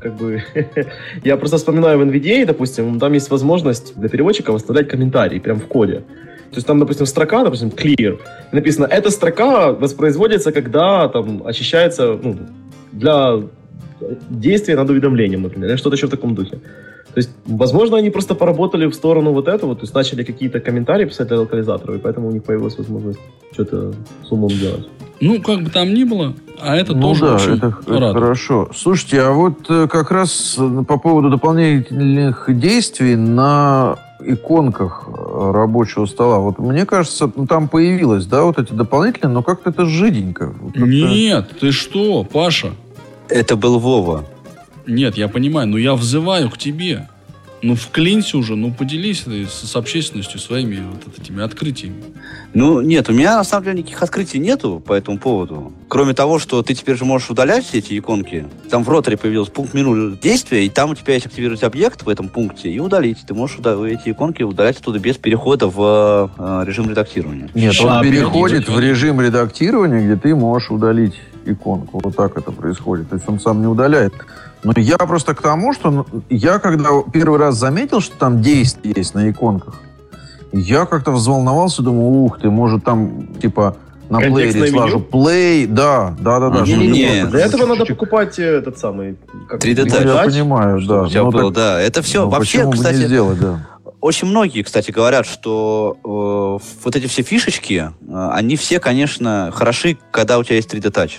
[0.00, 0.42] как бы,
[1.24, 5.66] я просто вспоминаю в NVDA, допустим, там есть возможность для переводчика выставлять комментарии прям в
[5.66, 6.02] коде.
[6.50, 8.18] То есть там, допустим, строка, допустим, clear,
[8.52, 12.36] и написано, эта строка воспроизводится, когда там очищается, ну,
[12.92, 13.42] для
[14.28, 16.60] действия над уведомлением, например, или что-то еще в таком духе.
[17.12, 21.06] То есть, возможно, они просто поработали в сторону вот этого, то есть начали какие-то комментарии
[21.06, 23.18] писать для локализаторов, и поэтому у них появилась возможность
[23.52, 23.92] что-то
[24.24, 24.88] с умом делать.
[25.20, 28.14] Ну, как бы там ни было, а это ну тоже да, очень это, это радует.
[28.14, 28.70] хорошо.
[28.74, 36.06] Слушайте, а вот э, как раз э, по поводу дополнительных действий на иконках э, рабочего
[36.06, 36.38] стола.
[36.38, 40.52] Вот мне кажется, ну, там появилось, да, вот эти дополнительные, но как-то это жиденько.
[40.52, 42.72] Как-то- Нет, ты что, Паша?
[43.28, 44.24] Это был Вова.
[44.86, 47.08] Нет, я понимаю, но я взываю к тебе.
[47.62, 52.02] Ну, вклинься уже, ну, поделись с, с общественностью своими вот этими открытиями.
[52.54, 55.72] Ну, нет, у меня на самом деле никаких открытий нету по этому поводу.
[55.88, 58.46] Кроме того, что ты теперь же можешь удалять все эти иконки.
[58.70, 62.08] Там в роторе появился пункт меню действия, и там у тебя есть активировать объект в
[62.08, 63.18] этом пункте и удалить.
[63.26, 67.50] Ты можешь уда- эти иконки удалять оттуда без перехода в э, режим редактирования.
[67.54, 72.00] Нет, Ща, он погоди, переходит в режим редактирования, где ты можешь удалить иконку.
[72.02, 73.10] Вот так это происходит.
[73.10, 74.14] То есть он сам не удаляет.
[74.62, 78.94] Но я просто к тому, что ну, я когда первый раз заметил, что там действие
[78.96, 79.80] есть на иконках,
[80.52, 83.76] я как-то взволновался, думаю, ух ты, может там типа
[84.10, 85.08] на Контекстное плеере слажу меню?
[85.10, 86.60] play, да, да, да, да.
[86.62, 89.16] Не-не-не, просто Для этого надо покупать э, этот самый...
[89.48, 90.16] Как 3D Ну, Touch.
[90.16, 91.02] я понимаю, да.
[91.02, 91.80] У тебя Ну, было, так, да.
[91.80, 92.24] Это все.
[92.24, 93.68] ну, Вообще, не кстати, сделать, да.
[94.00, 99.96] Очень многие, кстати, говорят, что э, вот эти все фишечки, э, они все, конечно, хороши,
[100.10, 101.12] когда у тебя есть 3D Touch.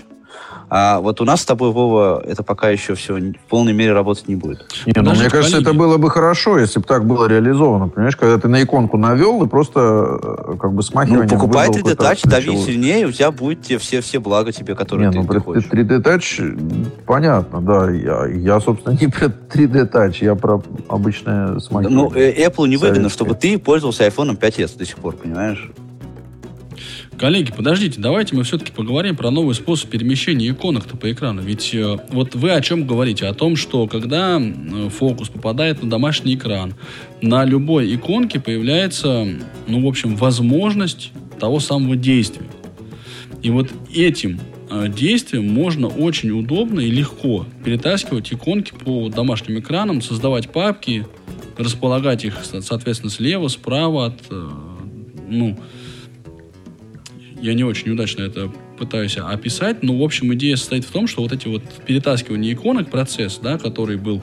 [0.74, 4.30] А вот у нас с тобой, Вова, это пока еще все в полной мере работать
[4.30, 4.66] не будет.
[4.86, 5.70] Не, ну, мне кажется, коллеги.
[5.70, 7.90] это было бы хорошо, если бы так было реализовано.
[7.90, 9.80] Понимаешь, когда ты на иконку навел и просто
[10.24, 12.66] э, как бы Ну, смахиванием покупай выбрал 3D какой-то Touch, дави ключевой.
[12.66, 15.70] сильнее, у тебя будет те все, все блага тебе, которые Не, ты, ну, ты хочешь.
[15.70, 17.92] 3D Touch, м, понятно, да.
[17.92, 22.00] Я, я, собственно, не про 3D Touch, я про обычное смахивание.
[22.02, 25.70] Ну, э, Apple не выгодно, чтобы ты пользовался iPhone 5s до сих пор, понимаешь?
[27.22, 31.44] Коллеги, подождите, давайте мы все-таки поговорим про новый способ перемещения иконок-то по экрану.
[31.44, 33.28] Ведь э, вот вы о чем говорите?
[33.28, 34.42] О том, что когда
[34.90, 36.74] фокус попадает на домашний экран,
[37.22, 39.28] на любой иконке появляется,
[39.68, 42.48] ну, в общем, возможность того самого действия.
[43.44, 44.40] И вот этим
[44.72, 51.06] э, действием можно очень удобно и легко перетаскивать иконки по домашним экранам, создавать папки,
[51.56, 54.50] располагать их, со- соответственно, слева, справа от, э,
[55.30, 55.60] ну,
[57.42, 61.22] я не очень удачно это пытаюсь описать, но, в общем, идея состоит в том, что
[61.22, 64.22] вот эти вот перетаскивание иконок, процесс, да, который был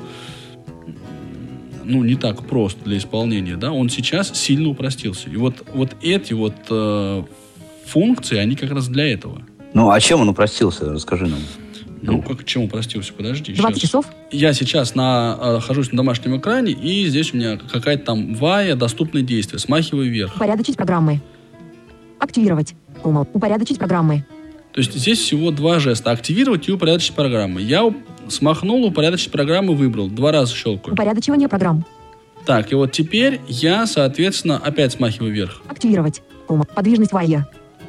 [1.84, 5.30] ну, не так прост для исполнения, да, он сейчас сильно упростился.
[5.30, 7.22] И вот, вот эти вот э,
[7.86, 9.42] функции, они как раз для этого.
[9.74, 10.92] Ну, а чем он упростился?
[10.92, 11.40] Расскажи нам.
[12.02, 13.12] Ну, как чем упростился?
[13.12, 13.54] Подожди.
[13.54, 13.82] 20 щас.
[13.82, 14.06] часов.
[14.30, 18.76] Я сейчас на, э, нахожусь на домашнем экране, и здесь у меня какая-то там вая,
[18.76, 19.58] доступное действие.
[19.58, 20.36] Смахиваю вверх.
[20.36, 21.20] Упорядочить программы.
[22.18, 22.74] Активировать.
[23.04, 23.26] Умол.
[23.32, 24.24] Упорядочить программы.
[24.72, 26.10] То есть здесь всего два жеста.
[26.10, 27.62] Активировать и упорядочить программы.
[27.62, 27.92] Я
[28.28, 30.08] смахнул, упорядочить программы выбрал.
[30.08, 30.94] Два раза щелкаю.
[30.94, 31.84] Упорядочивание программ.
[32.46, 35.62] Так, и вот теперь я, соответственно, опять смахиваю вверх.
[35.68, 36.22] Активировать.
[36.48, 36.66] Умол.
[36.74, 37.48] Подвижность вая.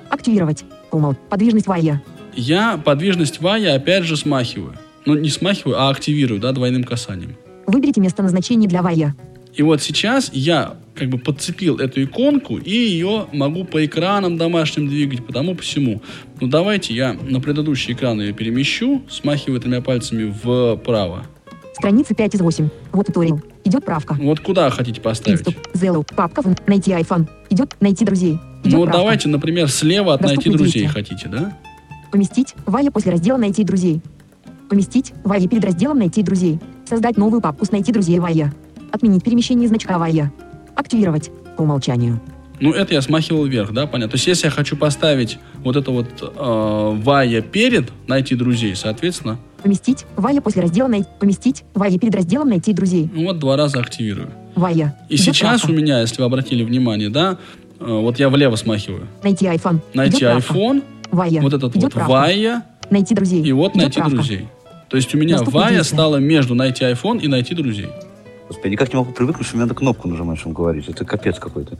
[0.09, 0.65] Активировать.
[0.91, 1.15] Умол.
[1.29, 2.01] Подвижность вая.
[2.35, 4.75] Я подвижность вая опять же смахиваю.
[5.05, 7.35] Ну, не смахиваю, а активирую, да, двойным касанием.
[7.67, 9.15] Выберите место назначения для вая.
[9.53, 14.87] И вот сейчас я как бы подцепил эту иконку и ее могу по экранам домашним
[14.89, 16.01] двигать, потому по всему.
[16.41, 21.25] Ну давайте я на предыдущий экран ее перемещу, смахиваю тремя пальцами вправо.
[21.73, 22.69] Страница 5 из 8.
[22.91, 23.41] Вот туториал.
[23.63, 24.17] Идет правка.
[24.19, 25.39] Вот куда хотите поставить?
[25.39, 25.55] Инступ.
[25.73, 26.05] Zello.
[26.15, 26.43] Папка.
[26.67, 27.27] Найти iPhone.
[27.49, 28.33] Идет найти друзей.
[28.63, 28.99] Идет Ну вот правка.
[28.99, 30.89] давайте, например, слева от найти друзей действия.
[30.89, 31.57] хотите, да?
[32.11, 32.55] Поместить.
[32.65, 34.01] Вая после раздела найти друзей.
[34.69, 35.13] Поместить.
[35.23, 36.59] Вая перед разделом найти друзей.
[36.85, 38.53] Создать новую папку с найти друзей Вая.
[38.91, 40.33] Отменить перемещение значка Вая.
[40.79, 41.29] Активировать.
[41.57, 42.21] По умолчанию.
[42.61, 44.11] Ну, это я смахивал вверх, да, понятно.
[44.11, 49.37] То есть, если я хочу поставить вот это вот э, вая перед найти друзей, соответственно,
[49.61, 50.05] Поместить.
[50.15, 51.07] Вая после раздела найти.
[51.19, 51.65] Поместить.
[51.73, 53.09] Вая перед разделом найти друзей.
[53.13, 54.29] ну вот два раза активирую.
[54.55, 54.97] Вая.
[55.09, 55.71] И Идет сейчас правка.
[55.71, 57.37] у меня, если вы обратили внимание, да,
[57.79, 59.07] э, вот я влево смахиваю.
[59.21, 59.81] Найти iPhone.
[59.93, 61.41] Найти Идет iPhone, Вая.
[61.41, 62.09] вот этот Идет вот правка.
[62.11, 63.43] вая, Найти друзей.
[63.43, 64.15] и вот Идет найти правка.
[64.15, 64.47] друзей.
[64.89, 65.95] То есть у меня Доступны вая действия.
[65.95, 67.89] стала между найти iPhone и найти друзей.
[68.49, 70.89] Господи, я никак не могу привыкнуть, что мне надо кнопку нажимать, чтобы говорить.
[70.89, 71.77] Это капец какой-то.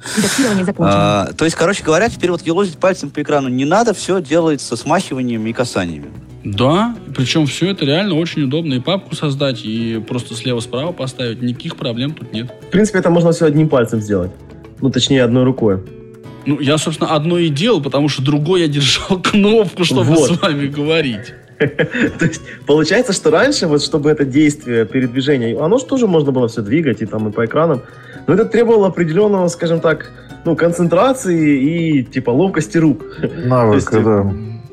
[0.77, 4.75] А, то есть, короче говоря, теперь вот елозить пальцем по экрану не надо, все делается
[4.77, 6.11] смахиванием и касаниями.
[6.43, 8.75] Да, причем все это реально очень удобно.
[8.75, 11.41] И папку создать, и просто слева-справа поставить.
[11.41, 12.53] Никаких проблем тут нет.
[12.61, 14.31] В принципе, это можно все одним пальцем сделать.
[14.79, 15.79] Ну, точнее, одной рукой.
[16.45, 20.29] Ну, я, собственно, одно и делал, потому что другой я держал кнопку, чтобы Вот.
[20.37, 21.33] с вами говорить.
[22.19, 26.47] То есть, получается, что раньше, вот чтобы это действие передвижения, оно же тоже можно было
[26.47, 27.81] все двигать и там и по экранам,
[28.27, 30.11] но это требовало определенного, скажем так,
[30.45, 33.03] ну, концентрации и, типа, ловкости рук.
[33.45, 34.21] Навык, есть, да.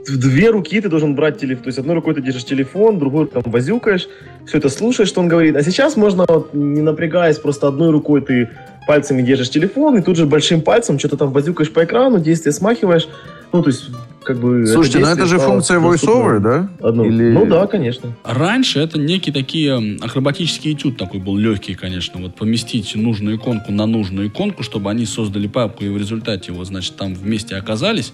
[0.09, 1.65] В две руки ты должен брать телефон.
[1.65, 4.07] То есть одной рукой ты держишь телефон, другой там возюкаешь,
[4.47, 5.57] все это слушаешь, что он говорит.
[5.57, 8.49] А сейчас можно, вот, не напрягаясь, просто одной рукой ты
[8.87, 13.09] пальцами держишь телефон, и тут же большим пальцем что-то там возюкаешь по экрану, действие смахиваешь.
[13.57, 13.85] Ну, то есть,
[14.23, 14.67] как бы...
[14.67, 16.69] Слушайте, ну действие это же функция voiceover, да?
[16.87, 17.05] Одно.
[17.07, 18.15] Или- Ну да, конечно.
[18.25, 22.21] Раньше это некий такие акробатический этюд такой был легкий, конечно.
[22.21, 26.67] Вот поместить нужную иконку на нужную иконку, чтобы они создали папку, и в результате вот,
[26.67, 28.13] значит, там вместе оказались.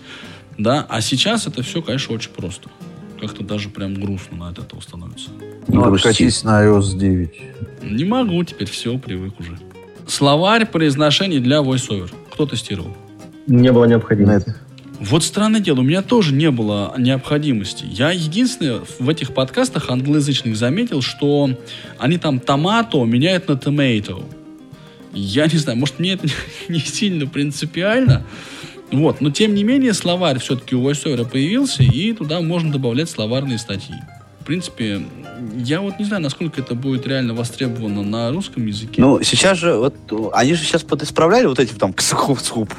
[0.59, 2.69] Да, а сейчас это все, конечно, очень просто.
[3.21, 5.31] Как-то даже прям грустно на от этого становится.
[5.67, 7.31] Ну, откатись на iOS 9.
[7.83, 9.59] Не могу, теперь все, привык уже.
[10.07, 12.11] Словарь произношений для voiceover.
[12.33, 12.97] Кто тестировал?
[13.47, 14.49] Не было необходимости.
[14.49, 14.57] Нет.
[15.03, 17.85] Вот странное дело, у меня тоже не было необходимости.
[17.85, 21.51] Я единственное в этих подкастах англоязычных заметил, что
[21.99, 24.25] они там томато меняют на tomato.
[25.13, 26.29] Я не знаю, может мне это
[26.69, 28.25] не сильно принципиально.
[28.93, 33.59] Вот, но тем не менее словарь все-таки у VoiceOver появился, и туда можно добавлять словарные
[33.59, 33.97] статьи.
[34.39, 35.03] В принципе,
[35.57, 39.01] я вот не знаю, насколько это будет реально востребовано на русском языке.
[39.01, 39.97] Ну, сейчас же, вот,
[40.33, 42.71] они же сейчас подисправляли вот эти там ксхуп-схуп.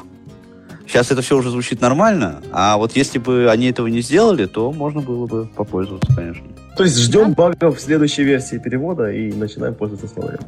[0.86, 4.70] Сейчас это все уже звучит нормально, а вот если бы они этого не сделали, то
[4.72, 6.44] можно было бы попользоваться, конечно.
[6.76, 10.40] То есть ждем багов в следующей версии перевода и начинаем пользоваться словарем.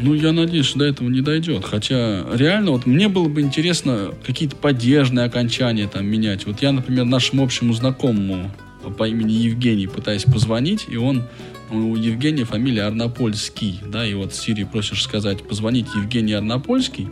[0.00, 1.64] Ну, я надеюсь, что до этого не дойдет.
[1.64, 6.46] Хотя, реально, вот мне было бы интересно какие-то поддержные окончания там менять.
[6.46, 8.50] Вот я, например, нашему общему знакомому
[8.98, 11.22] по имени Евгений пытаюсь позвонить, и он
[11.70, 17.08] у Евгения фамилия Арнопольский, да, и вот Сири просишь сказать, позвонить Евгений Арнопольский,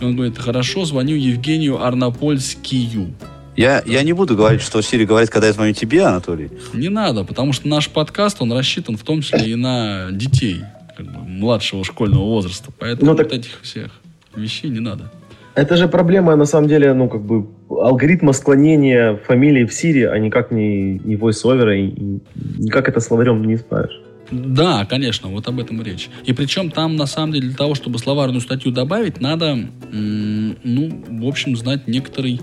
[0.00, 3.14] и он говорит, хорошо, звоню Евгению Арнопольскию.
[3.56, 6.50] Я, я не буду говорить, что Сири говорит, когда я звоню тебе, Анатолий.
[6.74, 10.60] Не надо, потому что наш подкаст, он рассчитан в том числе и на детей
[10.96, 12.70] как бы, младшего школьного возраста.
[12.78, 13.90] Поэтому Ну, так- вот этих всех
[14.34, 15.10] вещей не надо.
[15.54, 20.18] Это же проблема, на самом деле, ну, как бы, алгоритма склонения фамилии в Сири, а
[20.18, 22.20] никак не, не voice-over, и, и
[22.58, 23.98] никак это словарем не исправишь.
[24.30, 26.08] Да, конечно, вот об этом и речь.
[26.24, 29.56] И причем там, на самом деле, для того, чтобы словарную статью добавить, надо,
[29.92, 32.40] ну, в общем, знать некоторый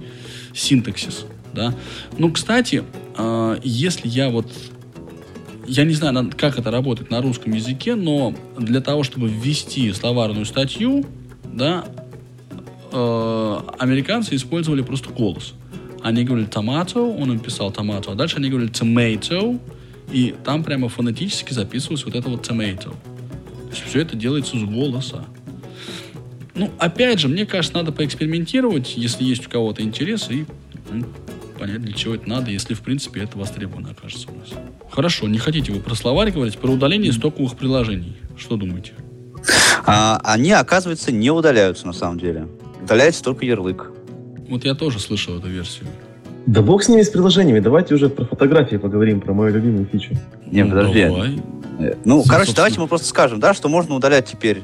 [0.53, 1.75] синтаксис, да.
[2.17, 2.83] Ну, кстати,
[3.17, 4.51] а, если я вот
[5.65, 9.91] я не знаю, на- как это работает на русском языке, но для того, чтобы ввести
[9.93, 11.05] словарную статью,
[11.45, 11.85] да,
[12.91, 15.53] э, американцы использовали просто голос.
[16.01, 19.57] Они говорили tomato, он им писал tomato, а дальше они говорили tomato,
[20.11, 22.91] и там прямо фонетически записывалось вот это вот tomato.
[22.91, 25.25] То есть все это делается с голоса.
[26.55, 30.45] Ну, опять же, мне кажется, надо поэкспериментировать, если есть у кого-то интерес, и
[30.91, 31.05] ну,
[31.57, 34.49] понять, для чего это надо, если, в принципе, это востребовано окажется у нас.
[34.91, 38.17] Хорошо, не хотите вы про словарь говорить, про удаление стоковых приложений.
[38.37, 38.93] Что думаете?
[39.85, 42.47] А, они, оказывается, не удаляются на самом деле.
[42.81, 43.91] Удаляется только ярлык.
[44.47, 45.87] Вот я тоже слышал эту версию.
[46.45, 47.59] Да бог с ними, с приложениями.
[47.59, 50.13] Давайте уже про фотографии поговорим, про мою любимую фичу.
[50.45, 51.05] Не, Ну, подожди.
[51.05, 51.41] давай.
[51.79, 52.23] Э, Ну, Собственно.
[52.37, 54.61] короче, давайте мы просто скажем, да, что можно удалять теперь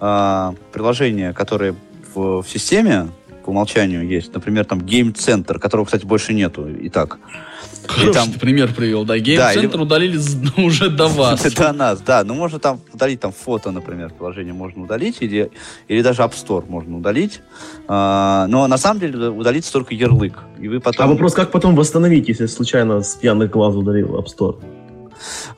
[0.00, 1.74] а, приложения, которые
[2.14, 3.08] в, в системе
[3.44, 4.32] по умолчанию есть.
[4.34, 6.68] Например, там Center, которого, кстати, больше нету.
[6.68, 7.18] И так.
[7.86, 9.14] Хороший там- пример привел, да.
[9.14, 10.18] Да, Гейм-центр или- удалили
[10.56, 11.42] уже до вас.
[11.54, 12.22] До нас, да.
[12.24, 15.50] Ну, можно там удалить там фото, например, приложение можно удалить, или,
[15.88, 17.40] или даже App Store можно удалить.
[17.88, 20.38] А, но на самом деле удалится только ярлык.
[20.58, 21.06] И вы потом...
[21.06, 24.56] А вопрос, как потом восстановить, если случайно с пьяных глаз удалил App Store?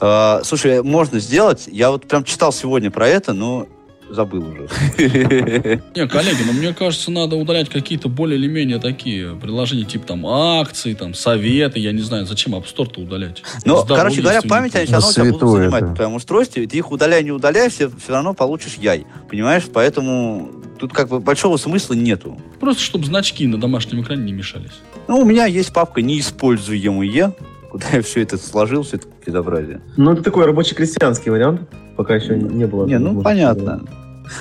[0.01, 1.69] А, слушай, можно сделать.
[1.71, 3.67] Я вот прям читал сегодня про это, но
[4.11, 4.69] забыл уже.
[5.95, 10.27] Не, коллеги, но мне кажется, надо удалять какие-то более или менее такие приложения, типа там
[10.27, 13.43] акции, там советы, я не знаю, зачем App Store-то удалять.
[13.65, 16.67] Ну, короче говоря, память, они все равно тебя будут занимать на твоем устройстве.
[16.67, 19.07] Ты их удаляй, не удаляй, все, все равно получишь яй.
[19.29, 19.65] Понимаешь?
[19.73, 22.41] Поэтому тут как бы большого смысла нету.
[22.61, 24.73] Просто чтобы значки на домашнем экране не мешались.
[25.09, 27.35] Ну, у меня есть папка «Неиспользуемые»,
[27.73, 29.81] куда я все это сложил, все это безобразие.
[29.97, 31.63] Ну, это такой рабочий-крестьянский вариант.
[31.97, 32.87] Пока еще не было.
[32.87, 33.81] Не, ну понятно.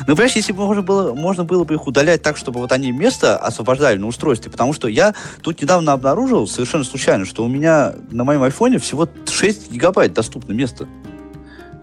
[0.06, 2.92] Ну, понимаешь, если бы можно было, можно было бы их удалять так, чтобы вот они
[2.92, 7.94] место освобождали на устройстве, потому что я тут недавно обнаружил совершенно случайно, что у меня
[8.12, 10.86] на моем айфоне всего 6 гигабайт доступно места.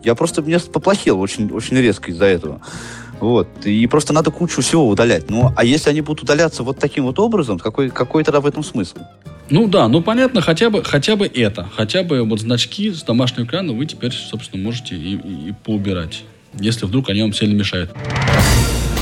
[0.05, 2.61] Я просто мне поплохел очень, очень резко из-за этого.
[3.21, 3.49] Вот.
[3.65, 5.29] И просто надо кучу всего удалять.
[5.31, 8.63] Ну, а если они будут удаляться вот таким вот образом, какой, какой тогда в этом
[8.63, 8.99] смысл?
[9.51, 11.69] Ну да, ну понятно, хотя бы, хотя бы это.
[11.75, 16.23] Хотя бы вот значки с домашнего экрана вы теперь, собственно, можете и, и- и поубирать.
[16.61, 17.91] Если вдруг они вам сильно мешают.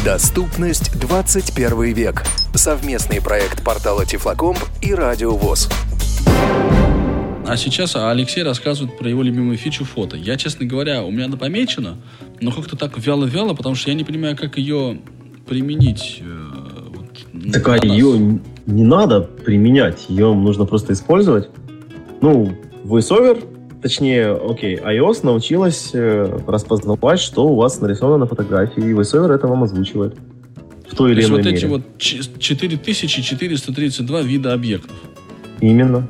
[0.04, 2.22] Доступность 21 век.
[2.54, 5.68] Совместный проект портала Тифлокомп и Радио ВОЗ.
[7.48, 10.16] А сейчас Алексей рассказывает про его любимую фичу фото.
[10.16, 11.96] Я, честно говоря, у меня она помечена,
[12.40, 14.98] но как-то так вяло-вяло, потому что я не понимаю, как ее
[15.46, 16.22] применить.
[16.22, 16.48] э,
[16.88, 21.48] вот, Так на а ее не надо применять, ее нужно просто использовать.
[22.20, 22.52] Ну,
[22.84, 29.32] VoiceOver, точнее, окей, iOS научилась э, распознавать, что у вас нарисовано на фотографии, и VoiceOver
[29.32, 30.16] это вам озвучивает
[30.90, 31.56] в той То или есть иной вот мере.
[31.58, 34.96] эти вот ч- 4432 вида объектов.
[35.60, 36.08] Именно.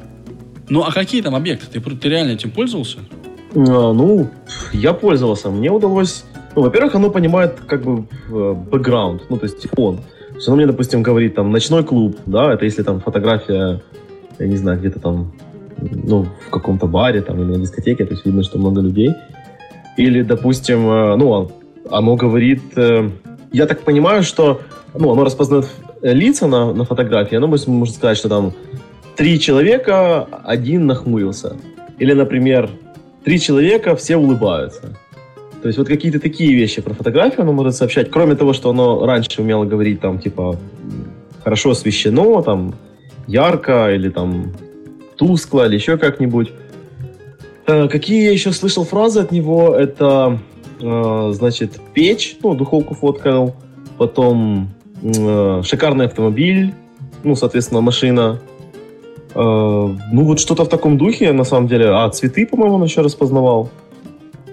[0.68, 1.66] Ну, а какие там объекты?
[1.70, 2.98] Ты, ты реально этим пользовался?
[3.54, 4.28] А, ну,
[4.72, 5.50] я пользовался.
[5.50, 6.24] Мне удалось...
[6.54, 9.98] Ну, во-первых, оно понимает как бы э, бэкграунд, ну, то есть фон.
[9.98, 13.82] То есть оно мне, допустим, говорит там ночной клуб, да, это если там фотография,
[14.38, 15.32] я не знаю, где-то там,
[15.80, 19.12] ну, в каком-то баре там или на дискотеке, то есть видно, что много людей.
[19.98, 21.50] Или, допустим, э, ну, а-
[21.90, 22.62] оно говорит...
[22.76, 23.10] э,
[23.52, 24.60] Я так понимаю, что
[24.94, 25.68] ну, оно распознает
[26.02, 28.52] лица на, на фотографии, оно может может сказать, что там
[29.16, 31.56] три человека, один нахмурился.
[31.98, 32.70] Или, например,
[33.24, 34.96] три человека, все улыбаются.
[35.62, 38.10] То есть вот какие-то такие вещи про фотографию оно может сообщать.
[38.10, 40.58] Кроме того, что оно раньше умело говорить там, типа,
[41.42, 42.74] хорошо освещено, там,
[43.26, 44.52] ярко или там
[45.16, 46.52] тускло или еще как-нибудь.
[47.66, 49.74] Э, Какие я еще слышал фразы от него?
[49.74, 50.38] Это,
[50.80, 53.56] э, значит, печь, ну, духовку фоткал,
[53.98, 54.68] потом
[55.02, 56.74] э, шикарный автомобиль,
[57.24, 58.40] ну, соответственно, машина.
[59.36, 61.90] Э, Ну, вот что-то в таком духе, на самом деле.
[61.90, 63.68] А, цветы, по-моему, он еще распознавал.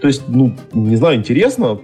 [0.01, 1.79] То есть, ну, не знаю, интересно.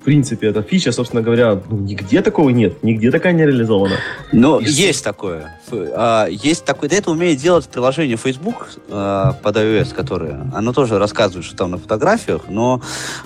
[0.00, 3.96] В принципе, эта фича, собственно говоря, ну, нигде такого нет, нигде такая не реализована.
[4.32, 5.58] Но И есть такое.
[5.70, 6.88] Ф- а, есть такое.
[6.88, 10.50] Да это умеет делать приложение Facebook а, под iOS, которое.
[10.54, 12.80] Оно тоже рассказывает, что там на фотографиях, но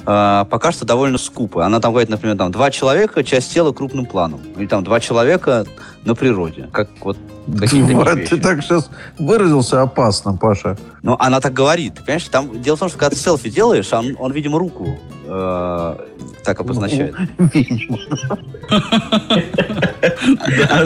[0.06, 1.64] а, пока что довольно скупо.
[1.66, 4.40] Она там говорит, например, там два человека, часть тела крупным планом.
[4.56, 5.66] Или там два человека
[6.04, 6.68] на природе.
[6.72, 7.18] Как вот
[7.93, 8.24] Вот.
[8.24, 10.76] Ты так сейчас выразился опасно, Паша.
[11.03, 11.95] Но она так говорит.
[11.95, 15.97] Понимаешь, там дело в том, что когда ты селфи делаешь, он, он, видимо, руку э,
[16.45, 17.14] так обозначает.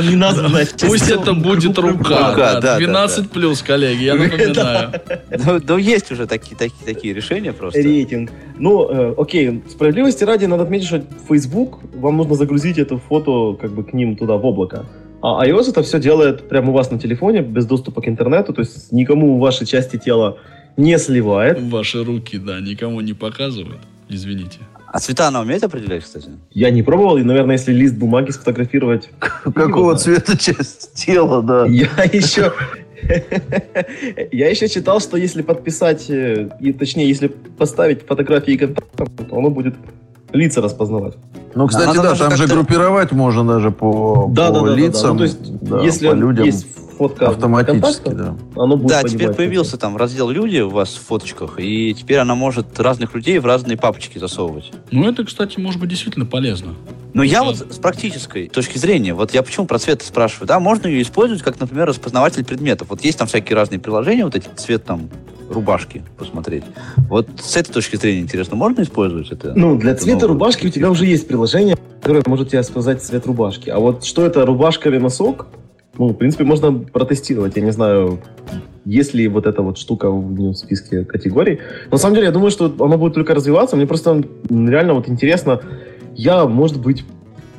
[0.04, 2.30] Не названа Пусть это будет рука.
[2.30, 4.92] Рука, да, да, да, 12 плюс, коллеги, я напоминаю.
[5.46, 7.80] Ну, ну, есть уже такие, такие, такие решения просто.
[7.80, 8.30] рейтинг.
[8.58, 13.72] Ну, э, окей, справедливости ради надо отметить, что Facebook, вам нужно загрузить это фото как
[13.72, 14.86] бы к ним туда, в облако.
[15.28, 18.60] А iOS это все делает прямо у вас на телефоне, без доступа к интернету, то
[18.60, 20.38] есть никому ваши части тела
[20.76, 21.60] не сливает.
[21.60, 23.80] Ваши руки, да, никому не показывают.
[24.08, 24.60] Извините.
[24.86, 26.28] А цвета она умеет определять, кстати?
[26.52, 29.10] Я не пробовал, и, наверное, если лист бумаги сфотографировать...
[29.18, 31.66] Какого цвета часть тела, да.
[31.66, 32.52] Я еще...
[34.32, 39.36] Я еще читал, что если подписать, э, и точнее, если поставить фотографии и контактам, то
[39.36, 39.74] оно будет
[40.32, 41.14] лица распознавать.
[41.54, 44.66] Ну, кстати, Надо да, там же как-то- группировать можно даже по, Да, по да, да,
[44.66, 44.76] да, да.
[44.76, 45.10] лицам.
[45.12, 46.66] Ну, то есть, да, если по людям есть
[46.96, 48.36] фотка автоматически, да.
[48.54, 52.18] оно будет Да, понимать, теперь появился там раздел «Люди» у вас в фоточках, и теперь
[52.18, 54.72] она может разных людей в разные папочки засовывать.
[54.90, 56.74] Ну, это, кстати, может быть действительно полезно.
[57.14, 60.86] Но я вот с практической точки зрения, вот я почему про цвет спрашиваю, да, можно
[60.86, 62.88] ее использовать как, например, распознаватель предметов.
[62.90, 65.08] Вот есть там всякие разные приложения, вот эти цвет там
[65.48, 66.64] рубашки посмотреть.
[67.08, 69.54] Вот с этой точки зрения интересно, можно использовать это?
[69.54, 73.02] Ну, для Это цвета новую рубашки у тебя уже есть приложение, которое может тебе сказать
[73.02, 73.70] цвет рубашки.
[73.70, 75.46] А вот что это, рубашка или носок,
[75.98, 77.56] ну, в принципе, можно протестировать.
[77.56, 78.18] Я не знаю,
[78.84, 81.60] есть ли вот эта вот штука в, списке категорий.
[81.90, 83.76] На самом деле, я думаю, что оно будет только развиваться.
[83.76, 85.60] Мне просто реально вот интересно.
[86.14, 87.04] Я, может быть,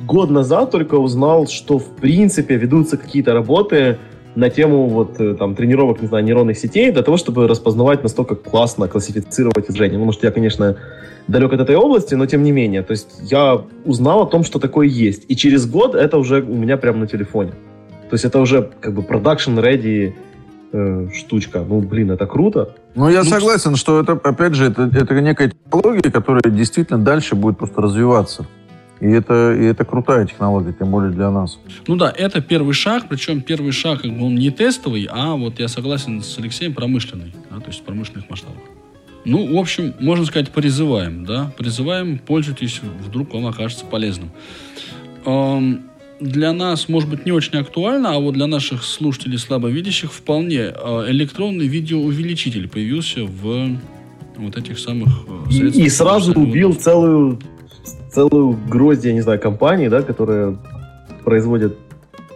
[0.00, 3.98] год назад только узнал, что, в принципе, ведутся какие-то работы
[4.34, 8.36] на тему вот э, там тренировок, не знаю, нейронных сетей для того, чтобы распознавать настолько
[8.36, 9.98] классно, классифицировать изображение.
[9.98, 10.76] Ну, может, я, конечно,
[11.26, 12.82] далек от этой области, но тем не менее.
[12.82, 15.24] То есть я узнал о том, что такое есть.
[15.28, 17.52] И через год это уже у меня прямо на телефоне.
[18.10, 20.14] То есть это уже как бы ready
[20.72, 21.64] э, штучка.
[21.68, 22.74] Ну, блин, это круто.
[22.94, 27.34] Ну, я Ну, согласен, что это, опять же, это, это некая технология, которая действительно дальше
[27.34, 28.46] будет просто развиваться.
[29.00, 31.60] И это, и это крутая технология, тем более для нас.
[31.86, 35.60] Ну да, это первый шаг, причем первый шаг, как бы он не тестовый, а вот
[35.60, 38.62] я согласен с Алексеем, промышленный, да, то есть в промышленных масштабах.
[39.24, 44.30] Ну, в общем, можно сказать, призываем, да, призываем, пользуйтесь, вдруг вам окажется полезным.
[45.24, 45.87] Эм,
[46.20, 51.04] Для нас, может быть, не очень актуально, а вот для наших слушателей слабовидящих вполне э,
[51.08, 53.76] электронный видеоувеличитель появился в
[54.36, 57.38] вот этих самых э, И, средствах и сразу убил целую,
[58.12, 60.58] целую гроздь, я не знаю, компаний, да, которые
[61.24, 61.76] производят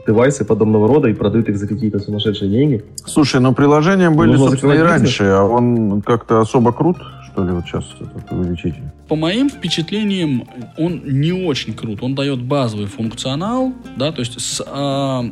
[0.07, 2.85] девайсы подобного рода и продают их за какие-то сумасшедшие деньги.
[3.05, 6.99] Слушай, ну приложения были, Нужно собственно, и раньше, а он как-то особо крут,
[7.33, 8.83] что ли, вот сейчас этот увеличитель?
[9.09, 12.03] По моим впечатлениям, он не очень крут.
[12.03, 15.25] Он дает базовый функционал, да, то есть с, а,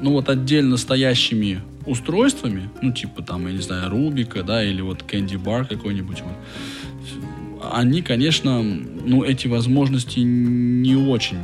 [0.00, 5.04] ну вот отдельно стоящими устройствами, ну типа там, я не знаю, Рубика, да, или вот
[5.10, 11.38] Candy Bar какой-нибудь, вот, они, конечно, ну эти возможности не очень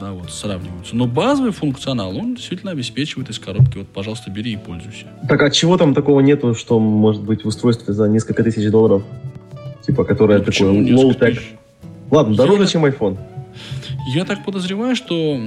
[0.00, 0.96] да, вот, сравниваются.
[0.96, 3.78] Но базовый функционал, он действительно обеспечивает из коробки.
[3.78, 5.06] Вот, пожалуйста, бери и пользуйся.
[5.28, 9.02] Так а чего там такого нету, что может быть в устройстве за несколько тысяч долларов?
[9.86, 11.38] Типа, которое Ну, такое low-tech.
[12.10, 13.16] Ладно, дороже, чем iPhone.
[14.06, 15.40] Я так подозреваю, что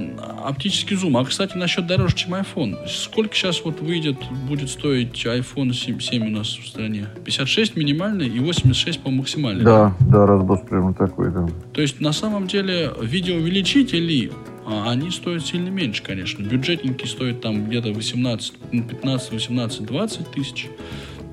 [0.44, 1.16] оптический зум.
[1.16, 2.86] А, кстати, насчет дороже, чем iPhone.
[2.86, 7.06] Сколько сейчас вот выйдет, будет стоить iPhone 7, 7 у нас в стране?
[7.24, 9.64] 56 минимальный и 86, по максимальный.
[9.64, 11.48] Да, да, разброс прямо такой, да.
[11.72, 14.30] То есть, на самом деле, видеоувеличители,
[14.66, 16.42] а, они стоят сильно меньше, конечно.
[16.42, 20.66] Бюджетненький стоит там где-то 18, ну, 15, 18, 20 тысяч.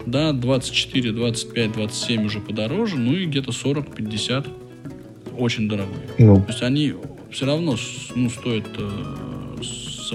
[0.06, 2.98] Да, 24, 25, 27 уже подороже.
[2.98, 4.48] Ну и где-то 40, 50
[5.38, 6.00] очень дорогой.
[6.18, 6.38] Ну.
[6.42, 6.94] То есть они
[7.32, 7.76] все равно
[8.16, 8.66] ну, стоят...
[8.78, 10.14] э, с-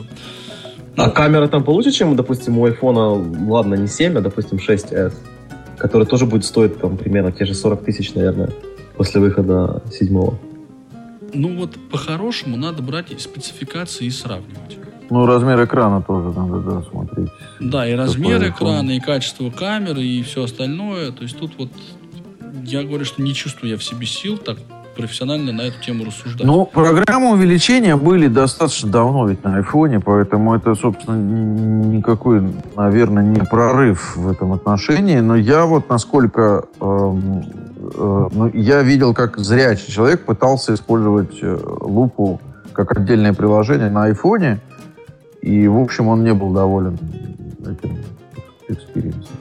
[0.96, 5.12] А камера там получше, чем, допустим, у iPhone, ладно, не 7, а, допустим, 6s,
[5.78, 8.50] который тоже будет стоить там примерно те же 40 тысяч, наверное,
[8.96, 10.38] после выхода седьмого.
[11.34, 14.78] Ну вот по-хорошему надо брать спецификации и сравнивать.
[15.10, 17.28] Ну, размер экрана тоже надо, да, смотреть.
[17.60, 21.10] Да, и размер Какой экрана, и качество камеры, и все остальное.
[21.12, 21.70] То есть тут вот
[22.64, 24.58] я говорю, что не чувствую я в себе сил так
[24.94, 26.46] профессионально на эту тему рассуждать.
[26.46, 32.42] Ну, программы увеличения были достаточно давно ведь на айфоне, поэтому это, собственно, никакой,
[32.76, 35.18] наверное, не прорыв в этом отношении.
[35.18, 36.64] Но я вот насколько...
[36.80, 37.44] эм,
[37.94, 42.40] э, ну, я видел, как зрячий человек пытался использовать э, лупу
[42.72, 44.60] как отдельное приложение на айфоне,
[45.40, 46.98] и, в общем, он не был доволен
[47.60, 47.98] этим
[48.68, 49.36] experience ом.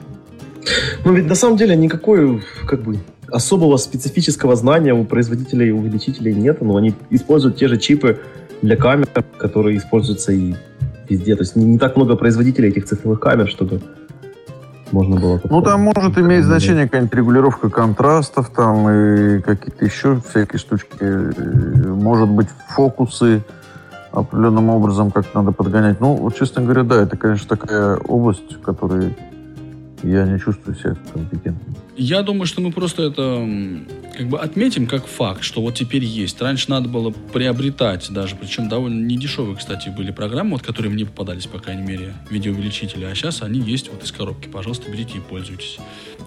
[1.04, 2.98] Ну ведь на самом деле никакой, как бы,
[3.32, 8.20] особого специфического знания у производителей увеличителей нет, но они используют те же чипы
[8.60, 9.08] для камер,
[9.38, 10.54] которые используются и
[11.08, 11.34] везде.
[11.34, 13.80] То есть не, не так много производителей этих цифровых камер, чтобы
[14.92, 15.40] можно было...
[15.44, 20.96] Ну, там может иметь значение какая-нибудь регулировка контрастов, там и какие-то еще всякие штучки.
[21.00, 21.32] Э,
[21.86, 23.42] Может быть, фокусы
[24.12, 26.00] определенным образом как надо подгонять.
[26.00, 29.16] Ну, вот, честно говоря, да, это, конечно, такая область, в которой
[30.02, 31.71] я не чувствую себя компетентным.
[31.96, 33.46] Я думаю, что мы просто это
[34.16, 36.40] как бы отметим как факт, что вот теперь есть.
[36.40, 41.46] Раньше надо было приобретать даже, причем довольно недешевые, кстати, были программы, вот, которые мне попадались,
[41.46, 44.48] по крайней мере, видеоувеличители, а сейчас они есть вот из коробки.
[44.48, 45.76] Пожалуйста, берите и пользуйтесь,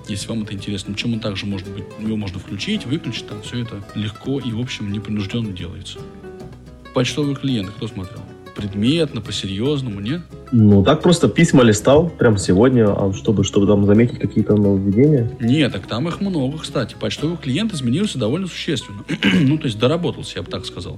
[0.08, 0.94] если вам это интересно.
[0.94, 4.60] Причем он также может быть, его можно включить, выключить, там все это легко и, в
[4.60, 5.98] общем, непринужденно делается.
[6.94, 8.22] Почтовый клиент, кто смотрел?
[8.56, 10.22] Предметно, по-серьезному, нет?
[10.58, 15.30] Ну, так просто письма листал прямо сегодня, а чтобы, чтобы там заметить какие-то нововведения.
[15.42, 16.96] Нет, так там их много, кстати.
[16.98, 19.04] Почтовый клиент изменился довольно существенно.
[19.42, 20.98] ну, то есть доработался, я бы так сказал.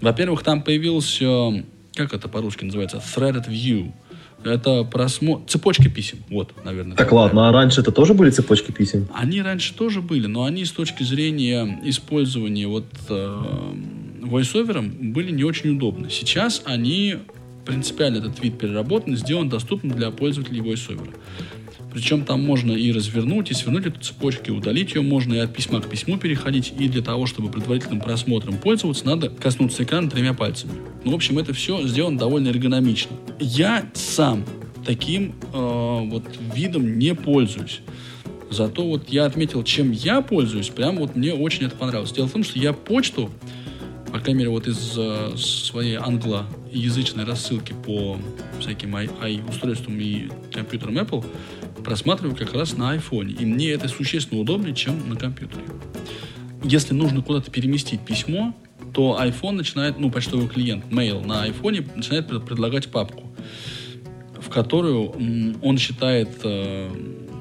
[0.00, 1.64] Во-первых, там появился,
[1.94, 3.92] как это по-русски называется, threaded view.
[4.42, 6.18] Это просмотр, цепочка писем.
[6.28, 6.96] Вот, наверное.
[6.96, 9.06] Так ладно, а раньше это тоже были цепочки писем?
[9.14, 13.38] Они раньше тоже были, но они с точки зрения использования вот э,
[14.22, 16.10] voiceover были не очень удобны.
[16.10, 17.18] Сейчас они
[17.64, 21.08] принципиально этот вид переработан, и сделан доступным для пользователей voiceover.
[21.92, 25.54] Причем там можно и развернуть, и свернуть эту цепочку, и удалить ее можно, и от
[25.54, 30.32] письма к письму переходить, и для того, чтобы предварительным просмотром пользоваться, надо коснуться экрана тремя
[30.32, 30.72] пальцами.
[31.04, 33.14] Ну, в общем, это все сделано довольно эргономично.
[33.38, 34.44] Я сам
[34.86, 37.80] таким э, вот видом не пользуюсь.
[38.50, 42.12] Зато вот я отметил, чем я пользуюсь, прям вот мне очень это понравилось.
[42.12, 43.30] Дело в том, что я почту,
[44.12, 48.18] по крайней мере, вот из э, своей англоязычной рассылки по
[48.60, 51.24] всяким i- i- устройствам и компьютерам Apple
[51.82, 53.32] просматриваю как раз на iPhone.
[53.32, 55.64] И мне это существенно удобнее, чем на компьютере.
[56.62, 58.54] Если нужно куда-то переместить письмо,
[58.94, 63.24] то iPhone начинает, ну, почтовый клиент, mail на iPhone начинает пред- предлагать папку,
[64.38, 66.90] в которую он считает э,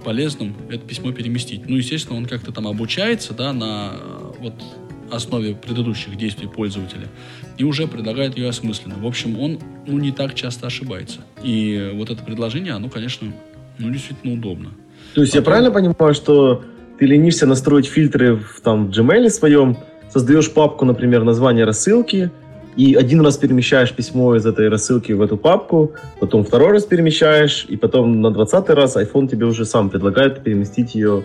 [0.05, 1.67] полезным это письмо переместить.
[1.67, 4.53] Ну, естественно, он как-то там обучается, да, на э, вот
[5.11, 7.07] основе предыдущих действий пользователя
[7.57, 8.95] и уже предлагает ее осмысленно.
[8.95, 11.19] В общем, он ну, не так часто ошибается.
[11.43, 13.31] И вот это предложение, оно, конечно,
[13.77, 14.69] ну, действительно удобно.
[15.15, 16.63] То есть я правильно понимаю, что
[16.99, 19.77] ты ленишься настроить фильтры в там в Gmail своем,
[20.09, 22.31] создаешь папку, например, название рассылки,
[22.77, 27.65] и один раз перемещаешь письмо из этой рассылки в эту папку, потом второй раз перемещаешь,
[27.67, 31.23] и потом на двадцатый раз iPhone тебе уже сам предлагает переместить ее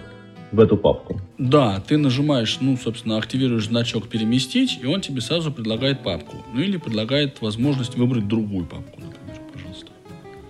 [0.57, 1.21] в эту папку.
[1.39, 6.39] Да, ты нажимаешь, ну, собственно, активируешь значок «Переместить», и он тебе сразу предлагает папку.
[6.53, 9.91] Ну, или предлагает возможность выбрать другую папку, например, пожалуйста.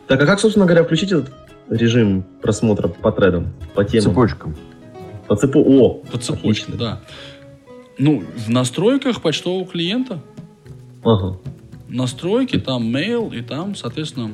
[0.07, 1.33] Так, а как, собственно говоря, включить этот
[1.69, 4.11] режим просмотра по тредам, по темам?
[4.11, 4.57] Цепочкам.
[5.27, 5.61] По цепу...
[5.61, 5.95] О!
[6.11, 7.01] По цепочке, да.
[7.99, 10.23] Ну, в настройках почтового клиента.
[11.03, 11.39] Ага.
[11.89, 14.31] Настройки, там mail, и там, соответственно,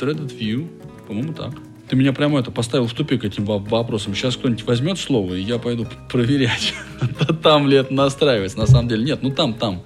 [0.00, 0.68] threaded view.
[1.06, 1.52] По-моему, так.
[1.92, 4.14] Ты меня прямо это поставил в тупик этим во- вопросом.
[4.14, 6.72] Сейчас кто-нибудь возьмет слово, и я пойду проверять,
[7.42, 8.56] там ли это настраивается.
[8.56, 9.82] На самом деле нет, ну там, там.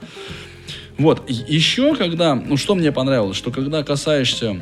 [0.99, 4.57] Вот, еще когда, ну что мне понравилось, что когда касаешься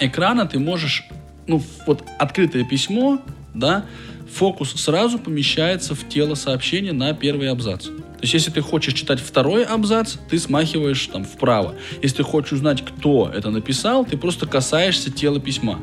[0.00, 1.04] экрана, ты можешь,
[1.46, 3.22] ну вот открытое письмо,
[3.54, 3.84] да,
[4.28, 7.84] фокус сразу помещается в тело сообщения на первый абзац.
[7.84, 11.76] То есть, если ты хочешь читать второй абзац, ты смахиваешь там вправо.
[12.02, 15.78] Если ты хочешь узнать, кто это написал, ты просто касаешься тела письма.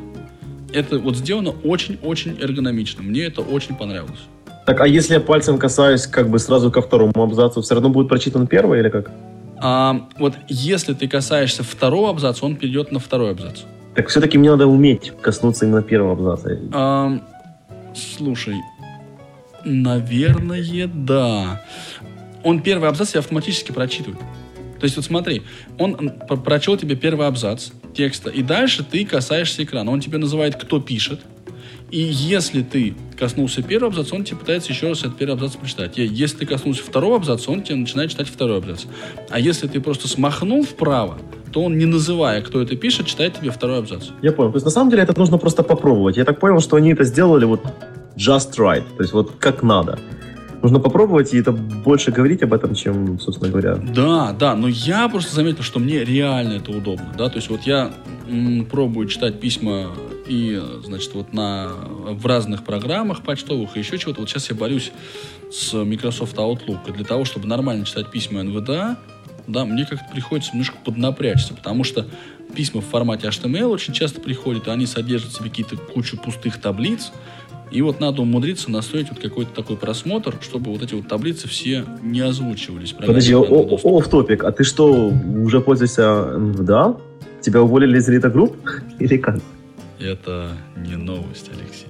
[0.72, 3.02] Это вот сделано очень-очень эргономично.
[3.02, 4.20] Мне это очень понравилось.
[4.66, 8.08] Так, а если я пальцем касаюсь как бы сразу ко второму абзацу, все равно будет
[8.08, 9.10] прочитан первый или как?
[9.58, 13.62] А, вот если ты касаешься второго абзаца, он перейдет на второй абзац.
[13.94, 16.58] Так все-таки мне надо уметь коснуться именно первого абзаца.
[16.72, 17.22] Ам,
[17.94, 18.56] слушай,
[19.64, 21.64] наверное, да.
[22.44, 24.20] Он первый абзац тебе автоматически прочитывает.
[24.78, 25.42] То есть вот смотри,
[25.78, 26.12] он
[26.42, 29.90] прочел тебе первый абзац текста, и дальше ты касаешься экрана.
[29.90, 31.20] Он тебе называет, кто пишет.
[31.90, 35.98] И если ты коснулся первого абзаца, он тебе пытается еще раз этот первый абзац прочитать.
[35.98, 38.84] И если ты коснулся второго абзаца, он тебе начинает читать второй абзац.
[39.28, 41.18] А если ты просто смахнул вправо,
[41.52, 44.04] то он, не называя, кто это пишет, читает тебе второй абзац.
[44.22, 44.52] Я понял.
[44.52, 46.16] То есть на самом деле это нужно просто попробовать.
[46.16, 47.60] Я так понял, что они это сделали вот
[48.16, 48.84] just right.
[48.96, 49.98] То есть вот как надо.
[50.62, 53.76] Нужно попробовать, и это больше говорить об этом, чем, собственно говоря.
[53.76, 57.62] Да, да, но я просто заметил, что мне реально это удобно, да, то есть вот
[57.62, 57.92] я
[58.28, 59.90] м, пробую читать письма
[60.28, 64.20] и, значит, вот на, в разных программах почтовых и еще чего-то.
[64.20, 64.92] Вот сейчас я борюсь
[65.50, 66.88] с Microsoft Outlook.
[66.88, 68.96] И для того, чтобы нормально читать письма НВДА,
[69.48, 72.06] да, мне как-то приходится немножко поднапрячься, потому что
[72.54, 76.60] письма в формате HTML очень часто приходят, и они содержат в себе какие-то кучу пустых
[76.60, 77.10] таблиц,
[77.70, 81.84] и вот надо умудриться настроить вот какой-то такой просмотр, чтобы вот эти вот таблицы все
[82.02, 82.92] не озвучивались.
[82.92, 84.44] Подожди, оф топик.
[84.44, 86.96] А ты что, уже пользуешься НВДА?
[87.40, 88.56] Тебя уволили из Elite Group?
[88.98, 89.40] Или как?
[89.98, 91.86] Это не новость, Алексей.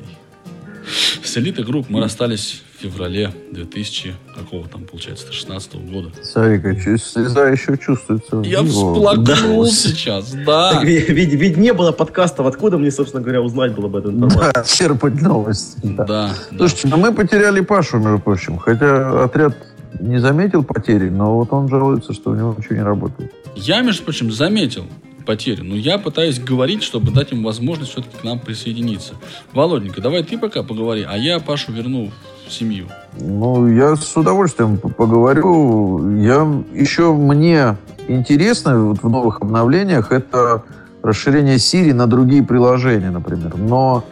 [1.22, 6.10] С Elite Group мы расстались феврале 2000, какого там, получается, 16 года.
[6.22, 8.42] Сарика, слеза еще чувствуется.
[8.44, 10.72] Я всплакнул сейчас, да.
[10.72, 12.46] Так, ведь, ведь- ведь не было подкастов.
[12.46, 14.52] Откуда мне, собственно говоря, узнать было об этом информации?
[14.54, 15.78] Да, черпать новости.
[15.82, 16.04] Да.
[16.04, 18.58] Да, Слушайте, ну мы потеряли Пашу, между прочим.
[18.58, 19.56] Хотя отряд
[20.00, 23.32] не заметил потери, но вот он жалуется, что у него ничего не работает.
[23.56, 24.86] Я, между прочим, заметил
[25.26, 29.14] потери, но я пытаюсь говорить, чтобы дать им возможность все-таки к нам присоединиться.
[29.52, 32.10] Володенька, давай ты пока поговори, а я Пашу верну
[32.52, 32.86] семью.
[33.18, 36.16] Ну, я с удовольствием поговорю.
[36.16, 37.76] Я еще мне
[38.08, 40.62] интересно вот в новых обновлениях это
[41.02, 43.56] расширение Siri на другие приложения, например.
[43.56, 44.04] Но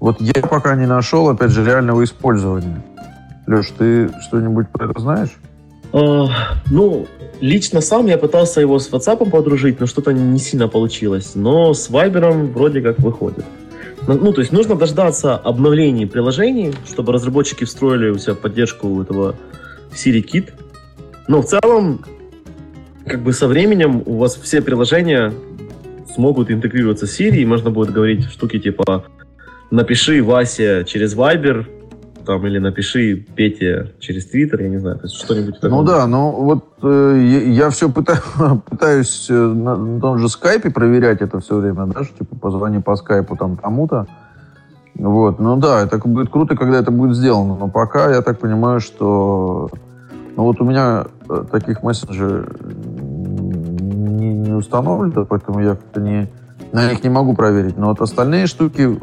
[0.00, 2.82] вот я пока не нашел, опять же, реального использования.
[3.46, 5.30] Леш, ты что-нибудь про это знаешь?
[5.92, 6.26] А,
[6.70, 7.06] ну,
[7.40, 11.32] лично сам я пытался его с WhatsApp подружить, но что-то не сильно получилось.
[11.34, 13.44] Но с Viber вроде как выходит.
[14.08, 19.36] Ну, ну, то есть нужно дождаться обновлений приложений, чтобы разработчики встроили у себя поддержку этого
[19.92, 20.50] Siri Kit.
[21.28, 22.04] Но в целом,
[23.06, 25.32] как бы со временем у вас все приложения
[26.14, 29.04] смогут интегрироваться с Siri, и можно будет говорить штуки типа
[29.70, 31.66] «напиши Васе через Viber»,
[32.24, 36.06] там, или напиши Пете через Twitter, я не знаю, то есть что-нибудь в Ну да,
[36.06, 41.56] ну вот э, я, все пытаюсь э, на, на том же скайпе проверять это все
[41.56, 44.06] время, да, что типа позвони по скайпу там тому-то.
[44.94, 48.80] Вот, ну да, это будет круто, когда это будет сделано, но пока я так понимаю,
[48.80, 49.70] что
[50.36, 56.28] ну вот у меня э, таких мессенджеров не, не установлено, поэтому я как-то не,
[56.72, 57.76] на них не могу проверить.
[57.76, 58.98] Но вот остальные штуки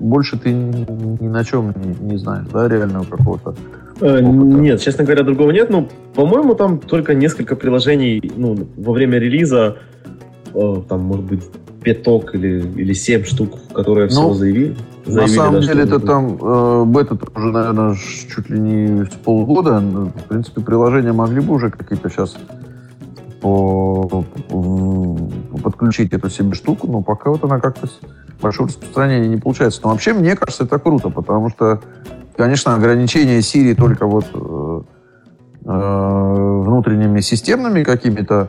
[0.00, 3.54] больше ты ни, на чем не, не знаешь, да, реального какого-то.
[4.00, 5.70] Э, Нет, честно говоря, другого нет.
[5.70, 9.76] Ну, по-моему, там только несколько приложений ну, во время релиза,
[10.54, 11.42] э, там, может быть,
[11.82, 14.76] пяток или, или семь штук, которые всего Ну, заявили.
[15.06, 17.96] На заявили, самом да, деле, это там э, бета уже, наверное,
[18.34, 19.80] чуть ли не с полгода.
[19.80, 22.36] Ну, В принципе, приложения могли бы уже какие-то сейчас
[23.40, 24.24] по,
[25.62, 27.88] подключить эту себе штуку, но пока вот она как-то
[28.40, 29.80] большого распространения не получается.
[29.82, 31.80] Но вообще, мне кажется, это круто, потому что,
[32.36, 34.82] конечно, ограничение Siri только вот э,
[35.66, 38.48] э, внутренними системными какими-то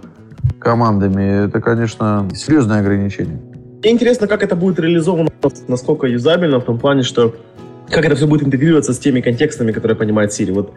[0.60, 3.40] командами, это, конечно, серьезное ограничение.
[3.82, 5.30] Мне интересно, как это будет реализовано,
[5.68, 7.36] насколько юзабельно, в том плане, что
[7.90, 10.54] как это все будет интегрироваться с теми контекстами, которые понимает Siri.
[10.54, 10.74] Вот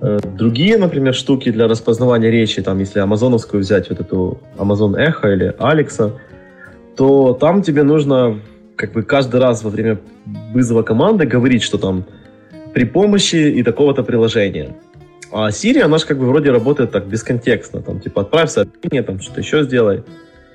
[0.00, 5.32] э, другие, например, штуки для распознавания речи, там, если амазоновскую взять, вот эту Amazon Echo
[5.32, 6.12] или Alexa,
[6.96, 8.38] то там тебе нужно
[8.76, 9.98] как бы каждый раз во время
[10.52, 12.04] вызова команды говорить, что там
[12.74, 14.74] при помощи и такого-то приложения.
[15.30, 19.20] А Siri, она же как бы вроде работает так бесконтекстно, там, типа, отправь сообщение, там,
[19.20, 20.04] что-то еще сделай.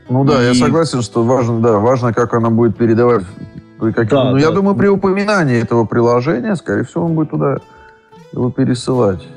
[0.09, 3.23] Ну да, я И- согласен, что важно, да, важно, как она будет передавать.
[3.79, 4.55] при каких- Да, ну, я да.
[4.55, 7.57] думаю, при упоминании этого приложения, скорее всего, он будет туда
[8.33, 9.27] его пересылать.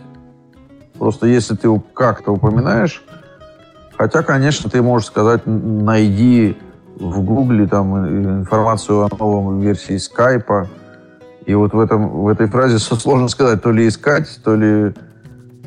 [0.99, 3.05] Просто если ты его как-то упоминаешь,
[3.99, 6.57] хотя, конечно, ты можешь сказать, найди
[7.01, 10.69] в Гугле там э, информацию о новом версии скайпа.
[11.47, 14.93] И вот в, этом, в этой фразе сложно сказать, то ли искать, то ли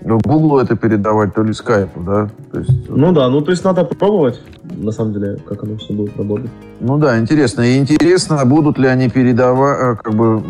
[0.06, 2.30] ну, Гуглу это передавать, то ли скайпу, да?
[2.52, 5.94] То есть, Ну да, ну то есть надо попробовать, на самом деле, как оно все
[5.94, 6.52] будет работать.
[6.80, 7.62] Ну да, интересно.
[7.62, 10.42] И интересно, будут ли они передавать, как бы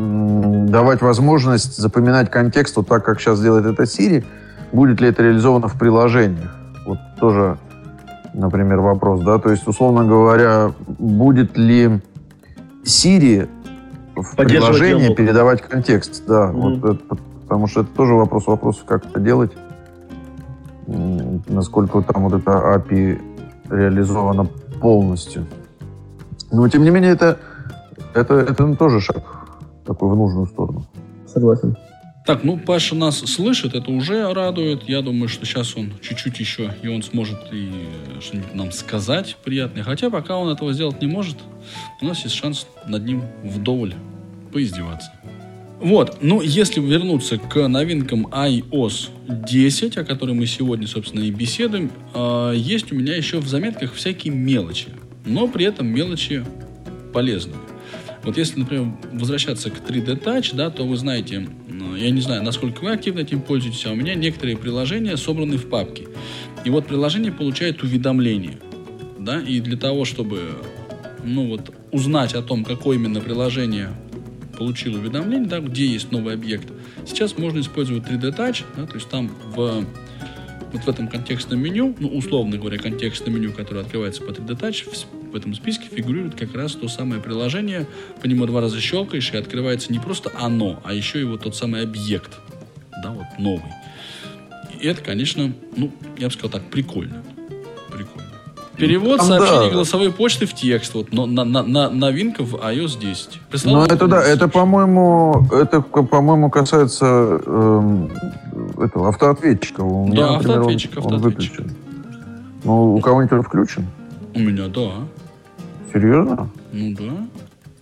[0.67, 4.23] давать возможность запоминать контекст вот так, как сейчас делает это Siri.
[4.71, 6.55] Будет ли это реализовано в приложениях?
[6.85, 7.57] Вот тоже,
[8.33, 9.37] например, вопрос, да.
[9.39, 12.01] То есть, условно говоря, будет ли
[12.83, 13.47] Siri
[14.15, 15.17] в приложении диалог.
[15.17, 16.23] передавать контекст?
[16.27, 16.79] Да, Мгм.
[16.79, 19.51] вот это- потому что это тоже вопрос вопросов, как это делать.
[21.47, 23.21] Насколько там вот это API
[23.69, 24.47] реализовано
[24.81, 25.45] полностью.
[26.51, 27.37] Но, тем не менее, это,
[28.13, 29.23] это, это тоже шаг
[29.85, 30.85] такой в нужную сторону.
[31.25, 31.75] Согласен.
[32.25, 34.87] Так, ну, Паша нас слышит, это уже радует.
[34.87, 37.69] Я думаю, что сейчас он чуть-чуть еще, и он сможет и
[38.21, 39.83] что-нибудь нам сказать приятное.
[39.83, 41.35] Хотя пока он этого сделать не может,
[42.01, 43.93] у нас есть шанс над ним вдоволь
[44.53, 45.11] поиздеваться.
[45.81, 51.91] Вот, ну, если вернуться к новинкам iOS 10, о которой мы сегодня, собственно, и беседуем,
[52.13, 54.87] э, есть у меня еще в заметках всякие мелочи,
[55.25, 56.45] но при этом мелочи
[57.11, 57.57] полезные.
[58.23, 61.49] Вот если, например, возвращаться к 3D Touch, да, то вы знаете,
[61.95, 65.67] я не знаю, насколько вы активно этим пользуетесь, а у меня некоторые приложения собраны в
[65.69, 66.07] папке.
[66.65, 68.59] И вот приложение получает уведомления,
[69.19, 70.51] да, и для того, чтобы,
[71.23, 73.89] ну вот, узнать о том, какое именно приложение
[74.57, 76.67] получил уведомление, да, где есть новый объект,
[77.05, 79.85] сейчас можно использовать 3D Touch, да, то есть там в
[80.73, 84.89] вот в этом контекстном меню, ну, условно говоря, контекстное меню, которое открывается по 3D Touch,
[85.33, 87.87] в, этом списке фигурирует как раз то самое приложение,
[88.21, 91.81] по нему два раза щелкаешь, и открывается не просто оно, а еще вот тот самый
[91.81, 92.31] объект,
[93.03, 93.73] да, вот новый.
[94.79, 97.23] И это, конечно, ну, я бы сказал так, прикольно.
[97.89, 98.29] Прикольно.
[98.77, 99.73] Перевод Там, сообщений да.
[99.73, 103.39] голосовой почты в текст, вот, но на, на- на- новинка в iOS 10.
[103.65, 107.05] Ну, это да, это, по-моему, это, по-моему, касается
[107.45, 108.11] эм,
[108.79, 109.81] этого автоответчика.
[109.81, 111.71] У меня, Да, например, он- автоответчик, он, выключен.
[112.63, 113.87] Ну, у кого-нибудь он включен?
[114.33, 114.89] У меня, да.
[115.93, 116.49] Серьезно?
[116.71, 117.27] Ну да.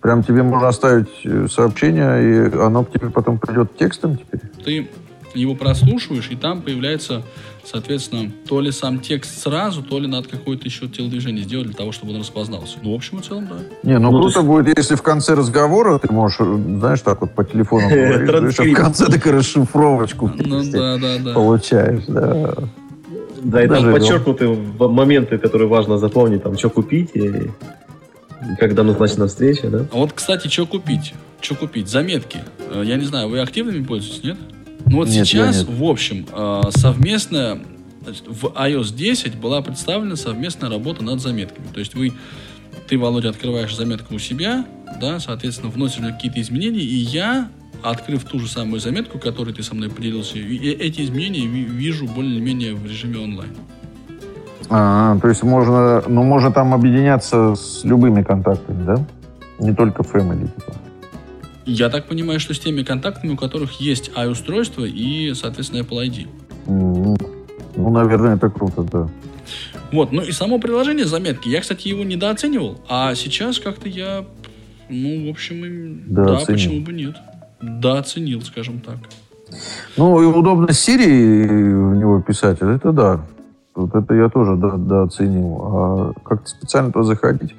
[0.00, 4.40] Прям тебе можно оставить э, сообщение, и оно к тебе потом придет текстом теперь?
[4.64, 4.88] ты
[5.34, 7.22] его прослушиваешь, и там появляется,
[7.64, 11.90] соответственно, то ли сам текст сразу, то ли надо какое-то еще телодвижение сделать для того,
[11.90, 12.76] чтобы он распознался.
[12.82, 13.56] Ну, в общем и целом, да.
[13.82, 17.00] Не, ну, Ну, круто то есть- будет, если в конце разговора ты можешь, э, знаешь,
[17.00, 17.88] так вот по телефону
[18.26, 21.32] говоришь, а в конце так и расшифровочку Ну вместе да, да, да.
[21.32, 22.54] получаешь, да.
[23.42, 24.48] Да, и там подчеркнуты
[24.78, 27.50] моменты, которые важно запомнить, там, что купить и
[28.58, 29.86] когда назначена встреча, да?
[29.92, 31.14] А вот, кстати, что купить?
[31.40, 31.88] Что купить?
[31.88, 32.40] Заметки.
[32.58, 34.36] Э, Я не знаю, вы активными пользуетесь, нет?
[34.86, 35.68] Ну вот Нет, сейчас, нет.
[35.68, 37.60] в общем, э, совместная
[38.26, 41.66] в iOS 10 была представлена совместная работа над заметками.
[41.72, 42.12] То есть вы,
[42.88, 44.66] ты, Володя, открываешь заметку у себя,
[45.00, 47.48] да, соответственно, вносишь какие-то изменения, и я,
[47.82, 52.74] открыв ту же самую заметку, которой ты со мной поделился, эти изменения ви- вижу более-менее
[52.74, 53.50] в режиме онлайн.
[54.74, 58.96] А, то есть можно, ну, можно там объединяться с любыми контактами, да?
[59.58, 60.48] Не только Family.
[60.48, 60.72] типа.
[61.66, 66.26] Я так понимаю, что с теми контактами, у которых есть i-устройство и, соответственно, Apple ID.
[66.66, 67.16] М,
[67.76, 69.08] Ну, наверное, это круто, да.
[69.92, 71.48] Вот, ну и само приложение заметки.
[71.48, 74.24] Я, кстати, его недооценивал, а сейчас как-то я,
[74.90, 76.46] ну, в общем, и- Да, да, оценил.
[76.58, 77.16] почему бы нет.
[77.62, 78.96] Да, оценил, скажем так.
[79.96, 83.20] Ну, и удобно Siri в него писать, это да.
[83.74, 85.58] Вот это я тоже до- дооценил.
[85.62, 87.54] А как-то специально туда заходить.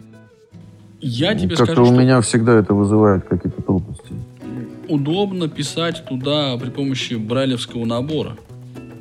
[1.01, 4.13] Я тебе Как-то скажу, у что меня всегда это вызывает какие-то трудности.
[4.87, 8.37] удобно писать туда при помощи брайлевского набора.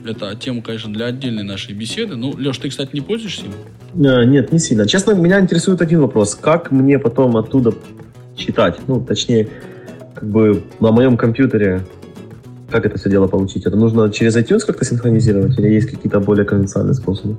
[0.05, 2.17] Это тема, конечно, для отдельной нашей беседы.
[2.17, 3.53] Ну, Леш, ты, кстати, не пользуешься им?
[4.07, 4.87] А, Нет, не сильно.
[4.89, 6.35] Честно, меня интересует один вопрос.
[6.35, 7.73] Как мне потом оттуда
[8.37, 8.81] читать?
[8.89, 9.49] Ну, точнее,
[10.15, 11.83] как бы на моем компьютере
[12.73, 13.67] как это все дело получить?
[13.67, 17.37] Это нужно через iTunes как-то синхронизировать или есть какие-то более конвенциальные способы?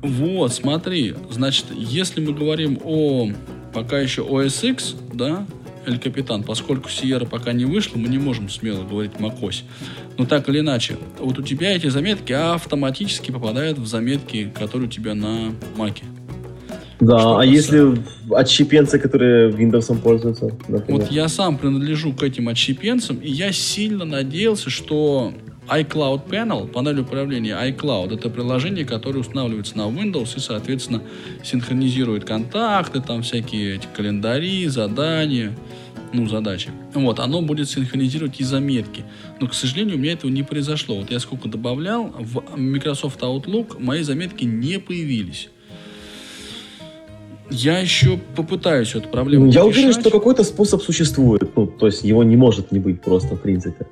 [0.00, 3.30] Вот, смотри, значит, если мы говорим о
[3.74, 5.46] пока еще OS X, да,
[5.86, 9.62] Эль Капитан, поскольку Сиера пока не вышла, мы не можем смело говорить macOS.
[10.18, 14.90] Но так или иначе, вот у тебя эти заметки автоматически попадают в заметки, которые у
[14.90, 16.04] тебя на Маке.
[17.00, 17.96] Да, Что а если
[18.30, 21.00] отщепенцы, которые Windows пользуются, например?
[21.00, 25.32] Вот я сам принадлежу к этим отщепенцам, и я сильно надеялся, что
[25.68, 31.02] iCloud Panel, панель управления iCloud, это приложение, которое устанавливается на Windows и, соответственно,
[31.42, 35.56] синхронизирует контакты, там всякие эти календари, задания,
[36.12, 36.70] ну, задачи.
[36.92, 39.04] Вот, оно будет синхронизировать и заметки.
[39.40, 40.96] Но, к сожалению, у меня этого не произошло.
[40.96, 45.50] Вот я сколько добавлял, в Microsoft Outlook мои заметки не появились.
[47.50, 50.02] Я еще попытаюсь эту проблему Я уверен, решать.
[50.02, 51.50] что какой-то способ существует.
[51.56, 53.86] Ну, то есть его не может не быть просто, в принципе.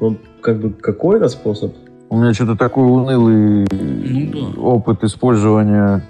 [0.00, 1.74] Ну, как бы какой-то способ.
[2.08, 6.02] У меня что-то такой унылый Ну опыт использования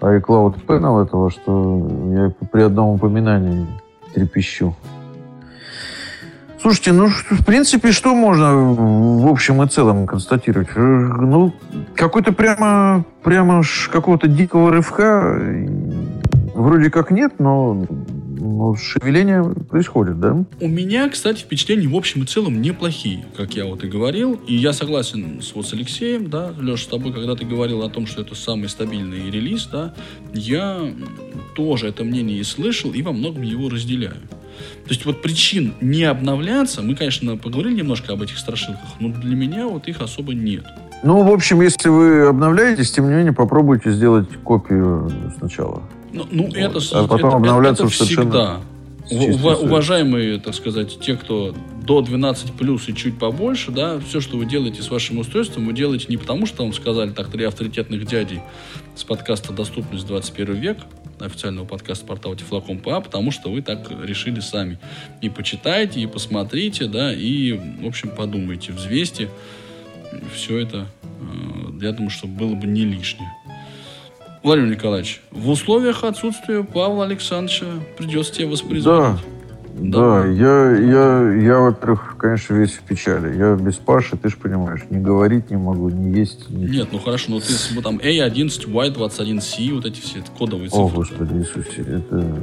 [0.00, 3.66] iCloud Panel этого, что я при одном упоминании
[4.14, 4.74] трепещу.
[6.60, 10.68] Слушайте, ну, в принципе, что можно в общем и целом констатировать?
[10.74, 10.80] Э,
[11.20, 11.54] Ну,
[11.94, 15.38] какой-то прямо, прямо какого-то дикого рывка
[16.60, 17.86] вроде как нет, но,
[18.38, 20.44] но шевеление происходит, да?
[20.60, 24.40] У меня, кстати, впечатления в общем и целом неплохие, как я вот и говорил.
[24.46, 27.90] И я согласен с, вот с Алексеем, да, Леша, с тобой, когда ты говорил о
[27.90, 29.94] том, что это самый стабильный релиз, да,
[30.32, 30.92] я
[31.54, 34.16] тоже это мнение и слышал, и во многом его разделяю.
[34.84, 39.36] То есть вот причин не обновляться, мы, конечно, поговорили немножко об этих страшилках, но для
[39.36, 40.64] меня вот их особо нет.
[41.02, 45.82] Ну, в общем, если вы обновляетесь, тем не менее, попробуйте сделать копию сначала.
[46.12, 46.56] Ну, ну, Вот.
[46.56, 48.60] это, А потом это- обновляться это всегда.
[49.10, 51.54] уважаемые, так сказать, те, кто
[51.84, 55.72] до 12 плюс и чуть побольше, да, все, что вы делаете с вашим устройством, вы
[55.72, 58.40] делаете не потому, что вам сказали так три авторитетных дядей
[58.94, 60.78] с подкаста «Доступность 21 век»,
[61.18, 64.78] официального подкаста портала Тифлоком.па, а потому что вы так решили сами.
[65.20, 67.52] И почитайте, и посмотрите, да, и,
[67.82, 69.28] в общем, подумайте, взвесьте.
[70.34, 73.30] Все это, э, я думаю, что было бы не лишнее.
[74.42, 77.66] Владимир Николаевич, в условиях отсутствия Павла Александровича
[77.98, 79.20] придется тебе Да, воспроизводить.
[79.76, 83.36] да, я, я, я, во-первых, конечно, весь в печали.
[83.36, 86.48] Я без Паши, ты же понимаешь, не говорить не могу, не есть.
[86.48, 86.64] Не...
[86.64, 90.96] Нет, ну хорошо, но ты там A11, Y21C, вот эти все кодовые О, цифры.
[90.96, 92.34] Господи Иисусе, это...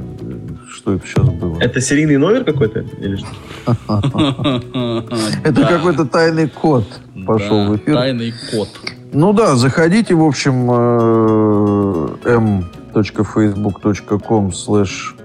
[0.70, 1.58] Что это сейчас было?
[1.60, 2.80] Это серийный номер какой-то?
[3.00, 3.26] Или что?
[5.44, 5.66] Это Да.
[5.68, 6.84] какой-то тайный код
[7.26, 7.94] пошел Да, в эфир.
[7.94, 8.68] Тайный код.
[9.12, 15.16] Ну да, заходите, в общем, э, m.facebook.com slash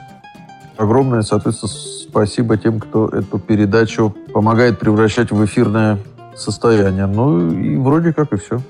[0.76, 5.98] Огромное, соответственно, спасибо тем, кто эту передачу помогает превращать в эфирное
[6.36, 7.06] состояние.
[7.06, 8.60] Ну и вроде как и все.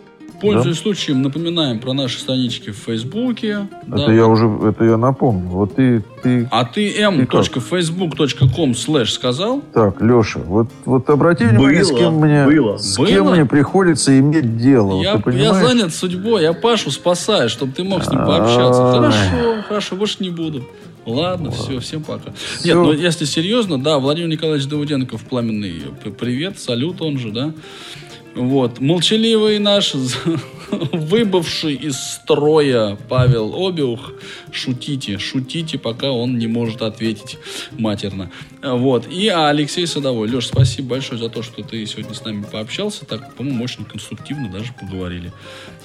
[0.41, 3.67] Пользуясь случаем, напоминаем про наши странички в Фейсбуке.
[3.91, 5.49] Это я уже, это я напомню.
[5.49, 9.63] Вот ты, ты, А ты m.facebook.com slash сказал?
[9.73, 12.77] так, Леша, вот, вот обрати внимание, с кем мне, было.
[12.77, 13.07] с Было?
[13.07, 15.01] кем мне приходится иметь дело.
[15.01, 18.93] Я, вот я занят судьбой, я Пашу спасаю, чтобы ты мог с ним пообщаться.
[18.93, 20.63] Хорошо, хорошо, больше не буду.
[21.07, 22.33] Ладно, все, всем пока.
[22.65, 27.53] Нет, ну если серьезно, да, Владимир Николаевич Давыденков, пламенный п- привет, салют он же, да.
[28.35, 29.95] Вот, молчаливый наш,
[30.71, 34.13] выбывший из строя Павел Обиух,
[34.51, 37.39] шутите, шутите, пока он не может ответить
[37.79, 38.31] матерно.
[38.65, 40.27] Вот, и Алексей Садовой.
[40.29, 44.49] Леш, спасибо большое за то, что ты сегодня с нами пообщался, так, по-моему, очень конструктивно
[44.49, 45.33] даже поговорили.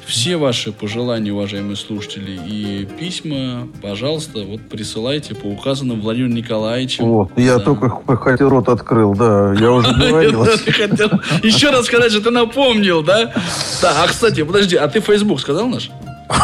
[0.05, 7.03] Все ваши пожелания, уважаемые слушатели, и письма, пожалуйста, вот присылайте по указанным Владимиром Николаевичем.
[7.05, 7.65] Вот, я Да.
[7.65, 10.45] только х- хоть рот открыл, да, я уже говорил.
[10.65, 11.09] Хотел
[11.43, 13.33] еще раз сказать, что ты напомнил, да?
[13.81, 15.89] Да, а, кстати, подожди, а ты Facebook сказал наш?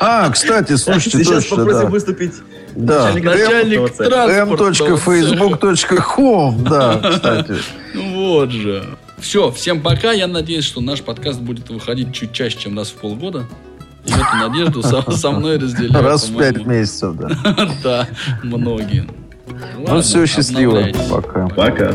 [0.00, 2.32] А, кстати, слушайте, Сейчас попросим выступить
[2.74, 7.54] Да, начальник транспортного m.facebook.com, да, кстати.
[7.94, 8.84] Ну Вот же.
[9.18, 10.12] Все, всем пока.
[10.12, 13.46] Я надеюсь, что наш подкаст будет выходить чуть чаще, чем раз в полгода.
[14.04, 16.04] И эту надежду со, со мной разделяют.
[16.04, 17.28] Раз в пять месяцев, да.
[17.82, 18.08] Да,
[18.42, 19.06] многие.
[19.76, 20.88] Ну Ладно, все, счастливо.
[21.08, 21.48] Пока.
[21.48, 21.94] Пока.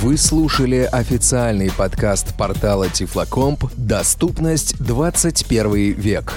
[0.00, 6.32] Вы слушали официальный подкаст портала Тифлокомп «Доступность 21 век».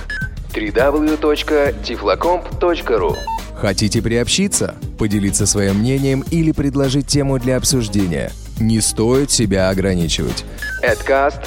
[0.53, 3.15] www.tiflocomp.ru
[3.55, 8.31] Хотите приобщиться, поделиться своим мнением или предложить тему для обсуждения?
[8.59, 10.45] Не стоит себя ограничивать.
[10.83, 11.41] Adcast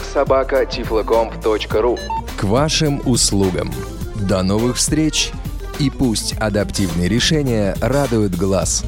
[2.36, 3.72] К вашим услугам.
[4.28, 5.32] До новых встреч!
[5.80, 8.84] И пусть адаптивные решения радуют глаз.